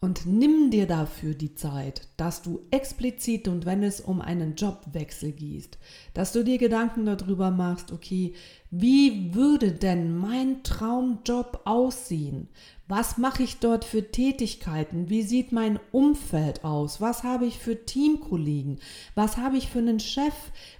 Und 0.03 0.25
nimm 0.25 0.71
dir 0.71 0.87
dafür 0.87 1.35
die 1.35 1.53
Zeit, 1.53 2.07
dass 2.17 2.41
du 2.41 2.61
explizit 2.71 3.47
und 3.47 3.67
wenn 3.67 3.83
es 3.83 4.01
um 4.01 4.19
einen 4.19 4.55
Jobwechsel 4.55 5.31
geht, 5.31 5.77
dass 6.15 6.31
du 6.31 6.43
dir 6.43 6.57
Gedanken 6.57 7.05
darüber 7.05 7.51
machst, 7.51 7.91
okay, 7.91 8.33
wie 8.71 9.35
würde 9.35 9.71
denn 9.71 10.17
mein 10.17 10.63
Traumjob 10.63 11.61
aussehen? 11.65 12.47
Was 12.91 13.17
mache 13.17 13.43
ich 13.43 13.59
dort 13.59 13.85
für 13.85 14.11
Tätigkeiten? 14.11 15.09
Wie 15.09 15.21
sieht 15.21 15.53
mein 15.53 15.79
Umfeld 15.93 16.65
aus? 16.65 16.99
Was 16.99 17.23
habe 17.23 17.45
ich 17.45 17.57
für 17.57 17.85
Teamkollegen? 17.85 18.79
Was 19.15 19.37
habe 19.37 19.55
ich 19.55 19.69
für 19.69 19.79
einen 19.79 20.01
Chef? 20.01 20.33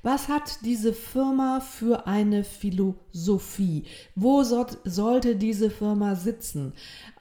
Was 0.03 0.27
hat 0.27 0.65
diese 0.65 0.91
Firma 0.91 1.62
für 1.62 2.08
eine 2.08 2.44
Philosophie? 2.44 3.86
Wo 4.13 4.44
so, 4.44 4.65
sollte 4.84 5.38
diese 5.38 5.70
Firma 5.70 6.15
sitzen? 6.15 6.74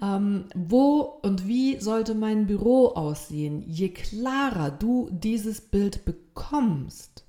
Ähm, 0.02 0.46
wo 0.56 1.02
und 1.22 1.46
wie 1.46 1.78
sollte 1.78 2.16
mein 2.16 2.48
Büro 2.48 2.88
aussehen? 2.88 3.62
Je 3.68 3.90
klarer 3.90 4.72
du 4.72 5.08
dieses 5.12 5.60
Bild 5.60 6.04
bekommst, 6.04 7.24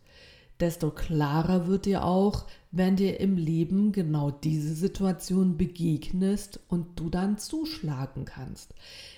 desto 0.60 0.90
klarer 0.90 1.68
wird 1.68 1.86
dir 1.86 2.06
auch 2.06 2.48
wenn 2.72 2.96
dir 2.96 3.20
im 3.20 3.38
Leben 3.38 3.92
genau 3.92 4.32
diese 4.32 4.74
Situation 4.74 5.58
begegnest 5.58 6.60
und 6.70 7.00
du 7.00 7.10
dann 7.10 7.38
zuschlagen 7.38 8.26
kannst. 8.26 8.74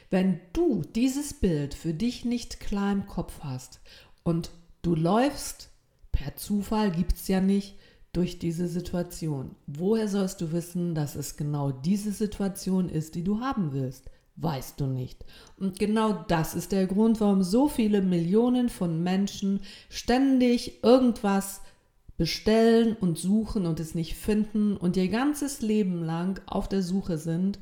Wenn 0.10 0.39
du 0.53 0.81
dieses 0.95 1.33
Bild 1.33 1.74
für 1.74 1.93
dich 1.93 2.25
nicht 2.25 2.60
klar 2.60 2.91
im 2.91 3.07
Kopf 3.07 3.39
hast 3.41 3.79
und 4.24 4.51
du 4.81 4.95
läufst, 4.95 5.69
per 6.12 6.36
Zufall 6.36 6.91
gibt 6.91 7.13
es 7.15 7.27
ja 7.27 7.41
nicht, 7.41 7.75
durch 8.13 8.38
diese 8.38 8.67
Situation. 8.67 9.55
Woher 9.65 10.07
sollst 10.07 10.39
du 10.39 10.51
wissen, 10.51 10.93
dass 10.93 11.15
es 11.15 11.36
genau 11.36 11.72
diese 11.72 12.12
Situation 12.12 12.88
ist, 12.88 13.15
die 13.15 13.24
du 13.24 13.39
haben 13.39 13.74
willst? 13.74 14.10
Weißt 14.36 14.79
du 14.79 14.86
nicht. 14.86 15.25
Und 15.57 15.79
genau 15.79 16.24
das 16.27 16.55
ist 16.55 16.72
der 16.72 16.88
Grund, 16.88 17.19
warum 17.19 17.43
so 17.43 17.67
viele 17.67 18.01
Millionen 18.01 18.69
von 18.69 19.01
Menschen 19.03 19.62
ständig 19.89 20.83
irgendwas 20.83 21.62
bestellen 22.17 22.96
und 22.96 23.17
suchen 23.17 23.65
und 23.65 23.79
es 23.79 23.96
nicht 23.96 24.15
finden 24.15 24.77
und 24.77 24.98
ihr 24.98 25.10
ganzes 25.10 25.62
Leben 25.62 26.03
lang 26.03 26.41
auf 26.46 26.70
der 26.70 26.82
Suche 26.82 27.17
sind. 27.17 27.60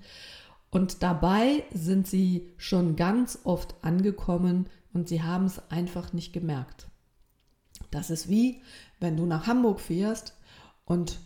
Und 0.70 1.04
dabei 1.04 1.64
sind 1.74 2.08
sie 2.08 2.54
schon 2.58 2.96
ganz 2.96 3.40
oft 3.44 3.76
angekommen 3.82 4.70
und 4.94 5.08
sie 5.08 5.24
haben 5.24 5.46
es 5.46 5.62
einfach 5.70 6.14
nicht 6.14 6.34
gemerkt. 6.34 6.88
Das 7.92 8.10
ist 8.10 8.30
wie, 8.30 8.62
wenn 9.00 9.18
du 9.18 9.26
nach 9.26 9.48
Hamburg 9.48 9.80
fährst 9.80 10.38
und 10.86 11.20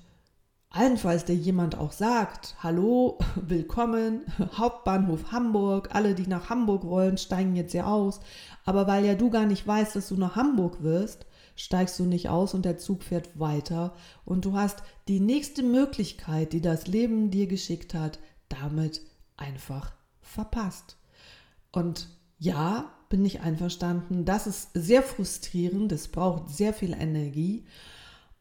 allenfalls 0.69 1.25
dir 1.25 1.35
jemand 1.35 1.77
auch 1.77 1.91
sagt, 1.91 2.55
hallo, 2.61 3.17
willkommen, 3.35 4.21
Hauptbahnhof 4.57 5.31
Hamburg, 5.31 5.89
alle, 5.93 6.15
die 6.15 6.27
nach 6.27 6.49
Hamburg 6.49 6.83
wollen, 6.85 7.17
steigen 7.17 7.55
jetzt 7.55 7.71
hier 7.71 7.87
aus. 7.87 8.19
Aber 8.65 8.87
weil 8.87 9.05
ja 9.05 9.15
du 9.15 9.29
gar 9.29 9.45
nicht 9.45 9.65
weißt, 9.65 9.95
dass 9.95 10.09
du 10.09 10.15
nach 10.15 10.35
Hamburg 10.35 10.83
wirst, 10.83 11.25
steigst 11.55 11.97
du 11.99 12.05
nicht 12.05 12.29
aus 12.29 12.53
und 12.53 12.65
der 12.65 12.77
Zug 12.77 13.03
fährt 13.03 13.39
weiter. 13.39 13.95
Und 14.25 14.45
du 14.45 14.53
hast 14.53 14.83
die 15.07 15.19
nächste 15.19 15.63
Möglichkeit, 15.63 16.53
die 16.53 16.61
das 16.61 16.87
Leben 16.87 17.31
dir 17.31 17.47
geschickt 17.47 17.93
hat, 17.93 18.19
damit 18.49 19.01
einfach 19.37 19.93
verpasst. 20.21 20.97
Und 21.71 22.09
ja, 22.37 22.91
bin 23.09 23.23
ich 23.23 23.41
einverstanden, 23.41 24.25
das 24.25 24.47
ist 24.47 24.69
sehr 24.73 25.03
frustrierend, 25.03 25.91
es 25.91 26.07
braucht 26.07 26.49
sehr 26.49 26.73
viel 26.73 26.93
Energie. 26.93 27.65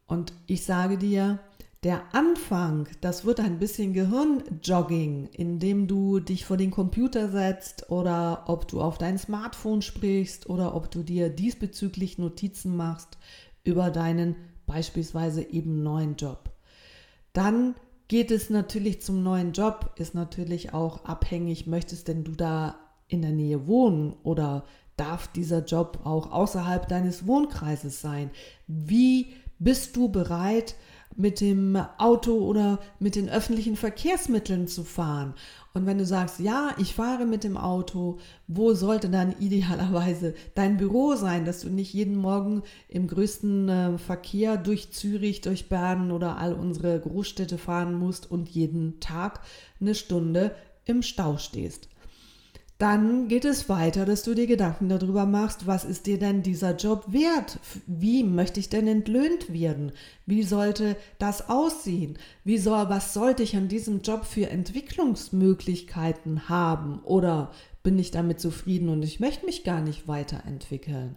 Und 0.07 0.33
ich 0.47 0.65
sage 0.65 0.99
dir, 0.99 1.39
der 1.85 2.15
Anfang, 2.15 2.89
das 3.03 3.27
wird 3.27 3.41
ein 3.41 3.59
bisschen 3.59 3.93
Gehirnjogging, 3.93 5.29
indem 5.33 5.87
du 5.87 6.19
dich 6.19 6.47
vor 6.47 6.57
den 6.57 6.71
Computer 6.71 7.29
setzt 7.29 7.91
oder 7.91 8.45
ob 8.47 8.67
du 8.69 8.81
auf 8.81 8.97
dein 8.97 9.19
Smartphone 9.19 9.83
sprichst 9.83 10.49
oder 10.49 10.75
ob 10.75 10.91
du 10.91 11.03
dir 11.03 11.29
diesbezüglich 11.29 12.17
Notizen 12.17 12.75
machst 12.75 13.19
über 13.65 13.91
deinen 13.91 14.35
beispielsweise 14.67 15.43
eben 15.43 15.83
neuen 15.83 16.17
Job. 16.17 16.51
Dann 17.35 17.75
geht 18.09 18.31
es 18.31 18.49
natürlich 18.49 19.03
zum 19.03 19.23
neuen 19.23 19.53
Job, 19.53 19.93
ist 19.97 20.15
natürlich 20.15 20.73
auch 20.73 21.05
abhängig, 21.05 21.67
möchtest 21.67 22.09
denn 22.09 22.25
du 22.25 22.33
da 22.33 22.77
in 23.09 23.21
der 23.21 23.33
Nähe 23.33 23.67
wohnen 23.67 24.15
oder 24.23 24.65
darf 24.97 25.29
dieser 25.29 25.63
Job 25.63 26.01
auch 26.05 26.33
außerhalb 26.33 26.89
deines 26.89 27.27
Wohnkreises 27.27 28.01
sein? 28.01 28.31
Wie 28.67 29.35
bist 29.59 29.97
du 29.97 30.09
bereit, 30.09 30.77
mit 31.17 31.41
dem 31.41 31.77
Auto 31.99 32.39
oder 32.39 32.79
mit 32.99 33.17
den 33.17 33.29
öffentlichen 33.29 33.77
Verkehrsmitteln 33.77 34.67
zu 34.67 34.85
fahren. 34.85 35.35
Und 35.73 35.87
wenn 35.87 35.99
du 35.99 36.07
sagst, 36.07 36.39
ja, 36.39 36.71
ich 36.79 36.95
fahre 36.95 37.27
mit 37.27 37.43
dem 37.43 37.57
Auto, 37.57 38.19
wo 38.47 38.75
sollte 38.75 39.09
dann 39.09 39.35
idealerweise 39.41 40.35
dein 40.55 40.77
Büro 40.77 41.17
sein, 41.17 41.45
dass 41.45 41.61
du 41.61 41.69
nicht 41.69 41.93
jeden 41.93 42.17
Morgen 42.17 42.63
im 42.89 43.09
größten 43.09 43.69
äh, 43.69 43.99
Verkehr 43.99 44.57
durch 44.57 44.93
Zürich, 44.93 45.41
durch 45.41 45.69
Bern 45.69 46.13
oder 46.13 46.39
all 46.39 46.55
unsere 46.55 47.01
Großstädte 47.01 47.59
fahren 47.59 47.95
musst 47.95 48.31
und 48.31 48.49
jeden 48.49 49.01
Tag 49.01 49.41
eine 49.81 49.95
Stunde 49.95 50.55
im 50.85 51.03
Stau 51.03 51.39
stehst. 51.39 51.89
Dann 52.79 53.29
geht 53.29 53.45
es 53.45 53.69
weiter, 53.69 54.05
dass 54.05 54.25
du 54.25 54.35
dir 54.35 54.49
Gedanken 54.49 54.89
darüber 54.89 55.27
machst, 55.27 55.69
was 55.69 55.85
ist 55.85 56.07
dir 56.07 56.19
denn 56.19 56.43
dieser 56.43 56.75
Job 56.75 57.05
wert? 57.07 57.61
Wie 57.87 58.25
möchte 58.25 58.59
ich 58.59 58.69
denn 58.69 58.89
entlöhnt 58.89 59.53
werden? 59.53 59.93
Wie 60.27 60.43
sollte 60.43 60.97
das 61.21 61.49
aussehen? 61.49 62.19
Wie 62.43 62.59
soll, 62.59 62.89
was 62.89 63.15
sollte 63.15 63.45
ich 63.45 63.57
an 63.57 63.69
diesem 63.69 64.03
Job 64.03 64.25
für 64.25 64.51
Entwicklungsmöglichkeiten 64.51 66.49
haben? 66.49 66.99
Oder 67.05 67.53
bin 67.85 67.97
ich 67.97 68.11
damit 68.11 68.41
zufrieden 68.41 68.89
und 68.89 69.05
ich 69.05 69.21
möchte 69.21 69.47
mich 69.47 69.63
gar 69.63 69.81
nicht 69.81 70.09
weiterentwickeln? 70.09 71.17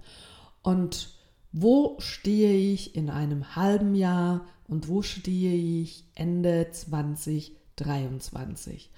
Und 0.61 1.09
wo 1.51 1.95
stehe 1.97 2.53
ich 2.53 2.95
in 2.95 3.09
einem 3.09 3.55
halben 3.55 3.95
Jahr 3.95 4.45
und 4.67 4.89
wo 4.89 5.01
stehe 5.01 5.55
ich 5.55 6.03
Ende 6.13 6.67
2023? 6.69 8.91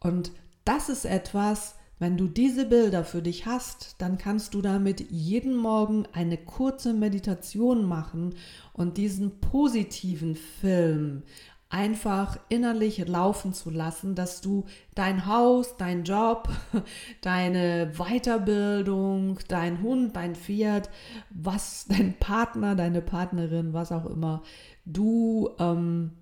Und 0.00 0.32
das 0.64 0.88
ist 0.88 1.04
etwas, 1.04 1.74
wenn 1.98 2.16
du 2.16 2.28
diese 2.28 2.64
Bilder 2.64 3.04
für 3.04 3.22
dich 3.22 3.46
hast, 3.46 3.96
dann 3.98 4.18
kannst 4.18 4.54
du 4.54 4.62
damit 4.62 5.10
jeden 5.10 5.56
Morgen 5.56 6.06
eine 6.12 6.36
kurze 6.36 6.94
Meditation 6.94 7.84
machen 7.84 8.34
und 8.72 8.96
diesen 8.96 9.40
positiven 9.40 10.36
Film 10.36 11.22
einfach 11.70 12.38
innerlich 12.48 13.06
laufen 13.06 13.52
zu 13.52 13.70
lassen, 13.70 14.14
dass 14.14 14.40
du 14.40 14.64
dein 14.94 15.26
Haus, 15.26 15.76
dein 15.76 16.04
Job, 16.04 16.48
deine 17.20 17.92
Weiterbildung, 17.96 19.38
dein 19.48 19.82
Hund, 19.82 20.16
dein 20.16 20.34
Pferd, 20.34 20.88
was 21.30 21.86
dein 21.88 22.14
Partner, 22.18 22.74
deine 22.74 23.02
Partnerin, 23.02 23.74
was 23.74 23.92
auch 23.92 24.06
immer, 24.06 24.42
du 24.86 25.50
ähm, 25.58 26.12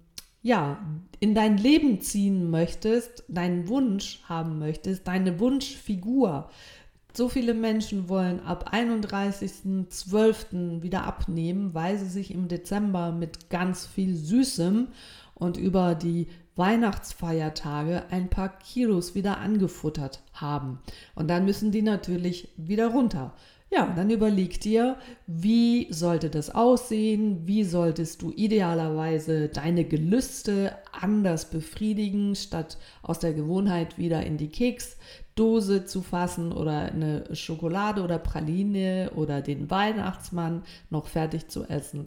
ja, 0.47 0.79
in 1.19 1.35
dein 1.35 1.59
Leben 1.59 2.01
ziehen 2.01 2.51
möchtest, 2.51 3.25
deinen 3.27 3.67
Wunsch 3.67 4.21
haben 4.29 4.61
möchtest, 4.61 5.09
deine 5.09 5.41
Wunschfigur. 5.41 6.49
So 7.13 7.29
viele 7.29 7.53
Menschen 7.53 8.09
wollen 8.09 8.39
ab 8.39 8.73
31.12. 8.73 10.83
wieder 10.83 11.03
abnehmen, 11.03 11.75
weil 11.75 11.99
sie 11.99 12.07
sich 12.07 12.33
im 12.33 12.47
Dezember 12.47 13.11
mit 13.11 13.51
ganz 13.51 13.87
viel 13.87 14.15
Süßem 14.15 14.87
und 15.35 15.57
über 15.57 15.97
die 15.97 16.29
Weihnachtsfeiertage 16.55 18.05
ein 18.11 18.31
paar 18.31 18.57
Kilos 18.59 19.17
wieder 19.17 19.39
angefuttert 19.39 20.23
haben. 20.33 20.79
Und 21.17 21.29
dann 21.29 21.45
müssen 21.45 21.73
die 21.73 21.83
natürlich 21.83 22.51
wieder 22.57 22.93
runter. 22.93 23.35
Ja, 23.69 23.93
dann 23.97 24.11
überleg 24.11 24.61
dir, 24.61 24.97
wie 25.27 25.93
sollte 25.93 26.31
das 26.31 26.55
aussehen? 26.55 27.47
Wie 27.49 27.65
solltest 27.65 28.23
du 28.23 28.31
idealerweise 28.31 29.49
deine 29.49 29.85
Gelüste 29.85 30.77
anders 30.93 31.51
befriedigen, 31.51 32.37
statt 32.37 32.79
aus 33.03 33.19
der 33.19 33.35
Gewohnheit 33.35 33.99
wieder 33.99 34.25
in 34.25 34.37
die 34.37 34.51
Keksdose 34.51 35.85
zu 35.85 36.03
fassen 36.03 36.53
oder 36.53 36.93
eine 36.93 37.25
Schokolade 37.35 38.03
oder 38.03 38.21
Praline 38.21 39.11
oder 39.17 39.43
den 39.43 39.69
Weihnachtsmann 39.69 40.63
noch 40.91 41.09
fertig 41.09 41.49
zu 41.49 41.65
essen? 41.65 42.07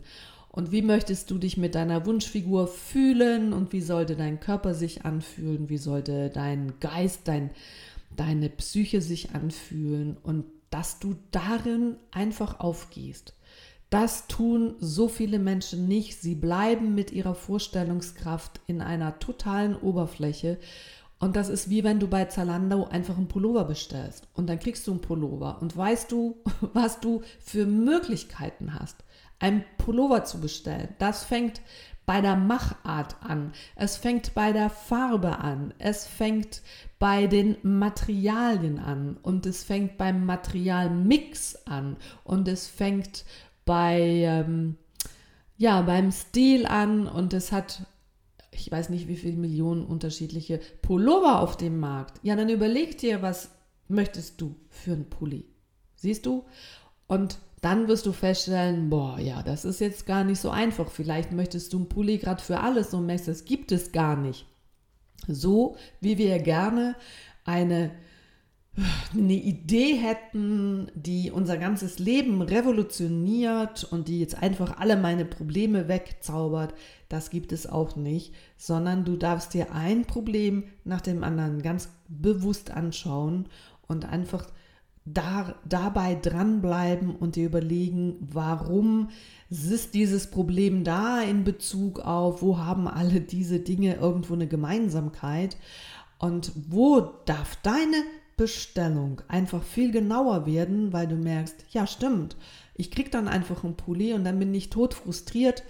Und 0.51 0.71
wie 0.71 0.81
möchtest 0.81 1.29
du 1.29 1.37
dich 1.37 1.57
mit 1.57 1.75
deiner 1.75 2.05
Wunschfigur 2.05 2.67
fühlen 2.67 3.51
und 3.51 3.73
wie 3.73 3.81
sollte 3.81 4.15
dein 4.15 4.39
Körper 4.39 4.73
sich 4.73 5.05
anfühlen? 5.05 5.69
Wie 5.69 5.77
sollte 5.77 6.29
dein 6.29 6.79
Geist, 6.79 7.27
dein, 7.27 7.51
deine 8.15 8.49
Psyche 8.49 9.01
sich 9.01 9.35
anfühlen? 9.35 10.17
Und 10.23 10.45
dass 10.69 10.99
du 10.99 11.15
darin 11.31 11.97
einfach 12.11 12.59
aufgehst. 12.59 13.33
Das 13.89 14.27
tun 14.27 14.75
so 14.79 15.07
viele 15.07 15.39
Menschen 15.39 15.87
nicht. 15.87 16.21
Sie 16.21 16.35
bleiben 16.35 16.93
mit 16.93 17.11
ihrer 17.11 17.33
Vorstellungskraft 17.33 18.61
in 18.67 18.81
einer 18.81 19.17
totalen 19.17 19.75
Oberfläche. 19.75 20.59
Und 21.17 21.35
das 21.35 21.49
ist 21.49 21.69
wie 21.69 21.83
wenn 21.83 21.99
du 21.99 22.07
bei 22.07 22.25
Zalando 22.25 22.85
einfach 22.85 23.17
einen 23.17 23.27
Pullover 23.27 23.65
bestellst. 23.65 24.27
Und 24.33 24.47
dann 24.47 24.59
kriegst 24.59 24.85
du 24.87 24.91
einen 24.91 25.01
Pullover. 25.01 25.59
Und 25.61 25.75
weißt 25.75 26.11
du, 26.11 26.37
was 26.73 26.99
du 26.99 27.23
für 27.39 27.65
Möglichkeiten 27.65 28.75
hast, 28.75 28.97
einen 29.39 29.65
Pullover 29.79 30.23
zu 30.23 30.39
bestellen? 30.39 30.95
Das 30.99 31.23
fängt 31.23 31.61
bei 32.09 32.21
der 32.21 32.35
Machart 32.35 33.17
an, 33.21 33.53
es 33.75 33.95
fängt 33.95 34.33
bei 34.33 34.51
der 34.51 34.71
Farbe 34.71 35.37
an, 35.37 35.75
es 35.77 36.07
fängt 36.07 36.63
bei 36.97 37.27
den 37.27 37.55
Materialien 37.61 38.79
an 38.79 39.17
und 39.21 39.45
es 39.45 39.63
fängt 39.63 39.99
beim 39.99 40.25
Materialmix 40.25 41.67
an 41.67 41.97
und 42.23 42.47
es 42.47 42.65
fängt 42.65 43.25
bei, 43.63 43.99
ähm, 44.01 44.75
ja, 45.55 45.83
beim 45.83 46.11
Stil 46.11 46.65
an 46.65 47.05
und 47.05 47.31
es 47.35 47.51
hat 47.51 47.85
ich 48.49 48.71
weiß 48.71 48.89
nicht, 48.89 49.07
wie 49.07 49.15
viele 49.15 49.37
Millionen 49.37 49.85
unterschiedliche 49.85 50.59
Pullover 50.81 51.41
auf 51.41 51.57
dem 51.57 51.79
Markt. 51.79 52.19
Ja, 52.23 52.35
dann 52.35 52.49
überleg 52.49 52.97
dir, 52.97 53.21
was 53.21 53.51
möchtest 53.87 54.41
du 54.41 54.55
für 54.71 54.93
einen 54.93 55.11
Pulli? 55.11 55.45
Siehst 55.95 56.25
du? 56.25 56.43
Und 57.09 57.39
dann 57.61 57.87
wirst 57.87 58.05
du 58.05 58.13
feststellen, 58.13 58.89
boah, 58.89 59.19
ja, 59.19 59.41
das 59.41 59.65
ist 59.65 59.81
jetzt 59.81 60.05
gar 60.05 60.23
nicht 60.23 60.39
so 60.39 60.51
einfach. 60.51 60.89
Vielleicht 60.91 61.31
möchtest 61.31 61.73
du 61.73 61.77
einen 61.77 61.89
Pulli 61.89 62.19
gerade 62.19 62.41
für 62.41 62.61
alles 62.61 62.93
und 62.93 63.07
merkst, 63.07 63.27
das 63.27 63.45
gibt 63.45 63.71
es 63.71 63.91
gar 63.91 64.15
nicht. 64.15 64.45
So 65.27 65.75
wie 65.99 66.19
wir 66.19 66.37
gerne 66.39 66.95
eine, 67.43 67.91
eine 69.13 69.33
Idee 69.33 69.95
hätten, 69.95 70.91
die 70.93 71.31
unser 71.31 71.57
ganzes 71.57 71.97
Leben 71.97 72.43
revolutioniert 72.43 73.85
und 73.85 74.07
die 74.07 74.19
jetzt 74.19 74.41
einfach 74.41 74.77
alle 74.79 74.95
meine 74.95 75.25
Probleme 75.25 75.87
wegzaubert, 75.87 76.75
das 77.09 77.31
gibt 77.31 77.51
es 77.51 77.65
auch 77.65 77.95
nicht, 77.95 78.35
sondern 78.55 79.03
du 79.03 79.17
darfst 79.17 79.55
dir 79.55 79.73
ein 79.73 80.05
Problem 80.05 80.65
nach 80.83 81.01
dem 81.01 81.23
anderen 81.23 81.63
ganz 81.63 81.89
bewusst 82.07 82.69
anschauen 82.69 83.49
und 83.87 84.05
einfach 84.05 84.45
da, 85.13 85.55
dabei 85.67 86.15
dranbleiben 86.15 87.15
und 87.15 87.35
dir 87.35 87.45
überlegen, 87.45 88.15
warum 88.19 89.09
ist 89.49 89.93
dieses 89.93 90.27
Problem 90.27 90.83
da 90.83 91.21
in 91.21 91.43
Bezug 91.43 91.99
auf, 91.99 92.41
wo 92.41 92.59
haben 92.59 92.87
alle 92.87 93.21
diese 93.21 93.59
Dinge 93.59 93.95
irgendwo 93.95 94.33
eine 94.33 94.47
Gemeinsamkeit? 94.47 95.57
Und 96.19 96.51
wo 96.69 96.99
darf 97.25 97.55
deine 97.63 98.03
Bestellung 98.35 99.21
einfach 99.27 99.63
viel 99.63 99.91
genauer 99.91 100.45
werden, 100.45 100.93
weil 100.93 101.07
du 101.07 101.15
merkst, 101.15 101.65
ja 101.71 101.87
stimmt, 101.87 102.35
ich 102.75 102.91
krieg 102.91 103.11
dann 103.11 103.27
einfach 103.27 103.63
einen 103.63 103.75
Pulli 103.75 104.13
und 104.13 104.23
dann 104.23 104.39
bin 104.39 104.53
ich 104.53 104.69
tot 104.69 104.93
frustriert 104.93 105.63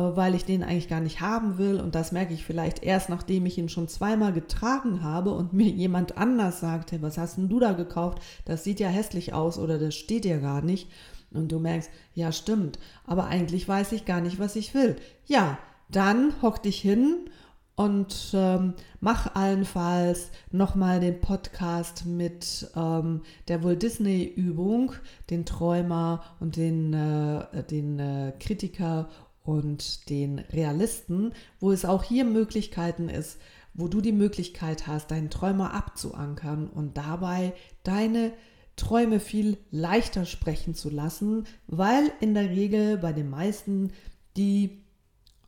weil 0.00 0.34
ich 0.34 0.44
den 0.44 0.62
eigentlich 0.62 0.88
gar 0.88 1.00
nicht 1.00 1.20
haben 1.20 1.58
will. 1.58 1.80
Und 1.80 1.94
das 1.94 2.12
merke 2.12 2.34
ich 2.34 2.44
vielleicht 2.44 2.82
erst, 2.82 3.08
nachdem 3.08 3.46
ich 3.46 3.58
ihn 3.58 3.68
schon 3.68 3.88
zweimal 3.88 4.32
getragen 4.32 5.02
habe 5.02 5.32
und 5.32 5.52
mir 5.52 5.68
jemand 5.68 6.16
anders 6.16 6.60
sagt, 6.60 6.92
hey, 6.92 7.02
was 7.02 7.18
hast 7.18 7.36
denn 7.36 7.48
du 7.48 7.60
da 7.60 7.72
gekauft? 7.72 8.22
Das 8.44 8.64
sieht 8.64 8.80
ja 8.80 8.88
hässlich 8.88 9.32
aus 9.32 9.58
oder 9.58 9.78
das 9.78 9.94
steht 9.94 10.24
dir 10.24 10.38
gar 10.38 10.62
nicht. 10.62 10.88
Und 11.32 11.50
du 11.50 11.58
merkst, 11.58 11.90
ja 12.14 12.30
stimmt, 12.30 12.78
aber 13.06 13.26
eigentlich 13.26 13.66
weiß 13.66 13.92
ich 13.92 14.04
gar 14.04 14.20
nicht, 14.20 14.38
was 14.38 14.56
ich 14.56 14.74
will. 14.74 14.96
Ja, 15.26 15.58
dann 15.90 16.34
hock 16.42 16.62
dich 16.62 16.80
hin 16.80 17.30
und 17.74 18.32
ähm, 18.34 18.74
mach 19.00 19.34
allenfalls 19.34 20.30
nochmal 20.50 21.00
den 21.00 21.20
Podcast 21.20 22.04
mit 22.04 22.70
ähm, 22.76 23.22
der 23.48 23.64
Walt 23.64 23.82
Disney 23.82 24.24
Übung, 24.24 24.92
den 25.30 25.46
Träumer 25.46 26.22
und 26.38 26.56
den, 26.56 26.92
äh, 26.92 27.64
den 27.64 27.98
äh, 27.98 28.32
Kritiker 28.38 29.08
und 29.44 30.08
den 30.08 30.38
Realisten, 30.38 31.32
wo 31.60 31.72
es 31.72 31.84
auch 31.84 32.04
hier 32.04 32.24
Möglichkeiten 32.24 33.08
ist, 33.08 33.38
wo 33.74 33.88
du 33.88 34.00
die 34.00 34.12
Möglichkeit 34.12 34.86
hast, 34.86 35.10
deinen 35.10 35.30
Träumer 35.30 35.74
abzuankern 35.74 36.68
und 36.68 36.96
dabei 36.96 37.54
deine 37.82 38.32
Träume 38.76 39.20
viel 39.20 39.58
leichter 39.70 40.24
sprechen 40.24 40.74
zu 40.74 40.90
lassen, 40.90 41.46
weil 41.66 42.10
in 42.20 42.34
der 42.34 42.50
Regel 42.50 42.98
bei 42.98 43.12
den 43.12 43.30
meisten, 43.30 43.92
die 44.36 44.82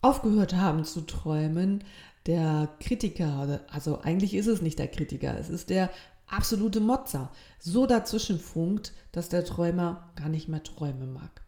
aufgehört 0.03 0.55
haben 0.55 0.85
zu 0.85 1.03
träumen, 1.03 1.85
der 2.27 2.69
Kritiker, 2.81 3.61
also 3.71 4.01
eigentlich 4.01 4.35
ist 4.35 4.47
es 4.47 4.63
nicht 4.63 4.79
der 4.79 4.89
Kritiker, 4.89 5.39
es 5.39 5.51
ist 5.51 5.71
der 5.71 5.91
absolute 6.27 6.81
Motzer, 6.81 7.31
so 7.59 7.87
dazwischen 7.87 8.39
funkt, 8.39 8.93
dass 9.13 9.29
der 9.29 9.45
Träumer 9.45 10.11
gar 10.17 10.29
nicht 10.29 10.49
mehr 10.49 10.63
träumen 10.63 11.13
mag. 11.13 11.44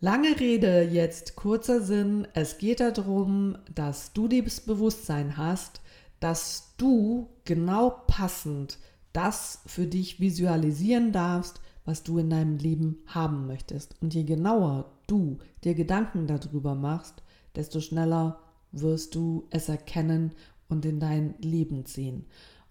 Lange 0.00 0.38
Rede 0.38 0.82
jetzt, 0.82 1.34
kurzer 1.34 1.80
Sinn. 1.80 2.28
Es 2.32 2.58
geht 2.58 2.78
darum, 2.78 3.58
dass 3.74 4.12
du 4.12 4.28
das 4.28 4.60
Bewusstsein 4.60 5.36
hast, 5.36 5.80
dass 6.20 6.74
du 6.76 7.28
genau 7.44 7.90
passend 8.06 8.78
das 9.12 9.60
für 9.66 9.86
dich 9.86 10.20
visualisieren 10.20 11.10
darfst, 11.10 11.60
was 11.84 12.04
du 12.04 12.18
in 12.18 12.30
deinem 12.30 12.58
Leben 12.58 12.98
haben 13.06 13.48
möchtest. 13.48 13.96
Und 14.00 14.14
je 14.14 14.22
genauer 14.22 14.88
du 15.08 15.38
dir 15.64 15.74
Gedanken 15.74 16.28
darüber 16.28 16.76
machst, 16.76 17.24
desto 17.56 17.80
schneller 17.80 18.38
wirst 18.70 19.16
du 19.16 19.48
es 19.50 19.68
erkennen 19.68 20.30
und 20.68 20.84
in 20.84 21.00
dein 21.00 21.34
Leben 21.40 21.86
ziehen. 21.86 22.26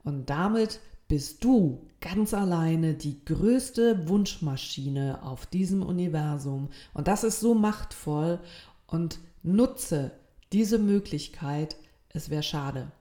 Und 0.05 0.29
damit 0.29 0.79
bist 1.07 1.43
du 1.43 1.87
ganz 2.01 2.33
alleine 2.33 2.93
die 2.93 3.23
größte 3.23 4.07
Wunschmaschine 4.07 5.19
auf 5.23 5.45
diesem 5.45 5.81
Universum. 5.83 6.69
Und 6.93 7.07
das 7.07 7.23
ist 7.23 7.39
so 7.39 7.53
machtvoll 7.53 8.39
und 8.85 9.19
nutze 9.43 10.11
diese 10.53 10.79
Möglichkeit. 10.79 11.77
Es 12.09 12.29
wäre 12.29 12.43
schade. 12.43 12.91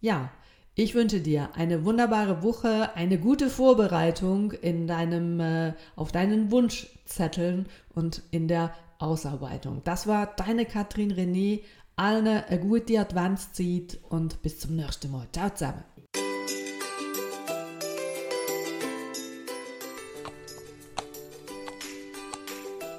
Ja, 0.00 0.30
ich 0.74 0.94
wünsche 0.94 1.20
dir 1.20 1.50
eine 1.54 1.84
wunderbare 1.84 2.42
Woche, 2.42 2.94
eine 2.94 3.18
gute 3.18 3.50
Vorbereitung 3.50 4.52
in 4.52 4.86
deinem, 4.86 5.40
äh, 5.40 5.74
auf 5.96 6.12
deinen 6.12 6.50
Wunschzetteln 6.50 7.66
und 7.94 8.22
in 8.30 8.48
der 8.48 8.72
Ausarbeitung. 8.98 9.82
Das 9.84 10.06
war 10.06 10.26
deine 10.26 10.64
Katrin 10.66 11.12
René. 11.12 11.60
Allen 11.96 12.26
eine 12.26 12.60
gute 12.60 12.98
Adventszeit 12.98 13.98
und 14.08 14.40
bis 14.40 14.58
zum 14.58 14.76
nächsten 14.76 15.10
Mal. 15.10 15.26
Ciao 15.32 15.50
zusammen. 15.50 15.84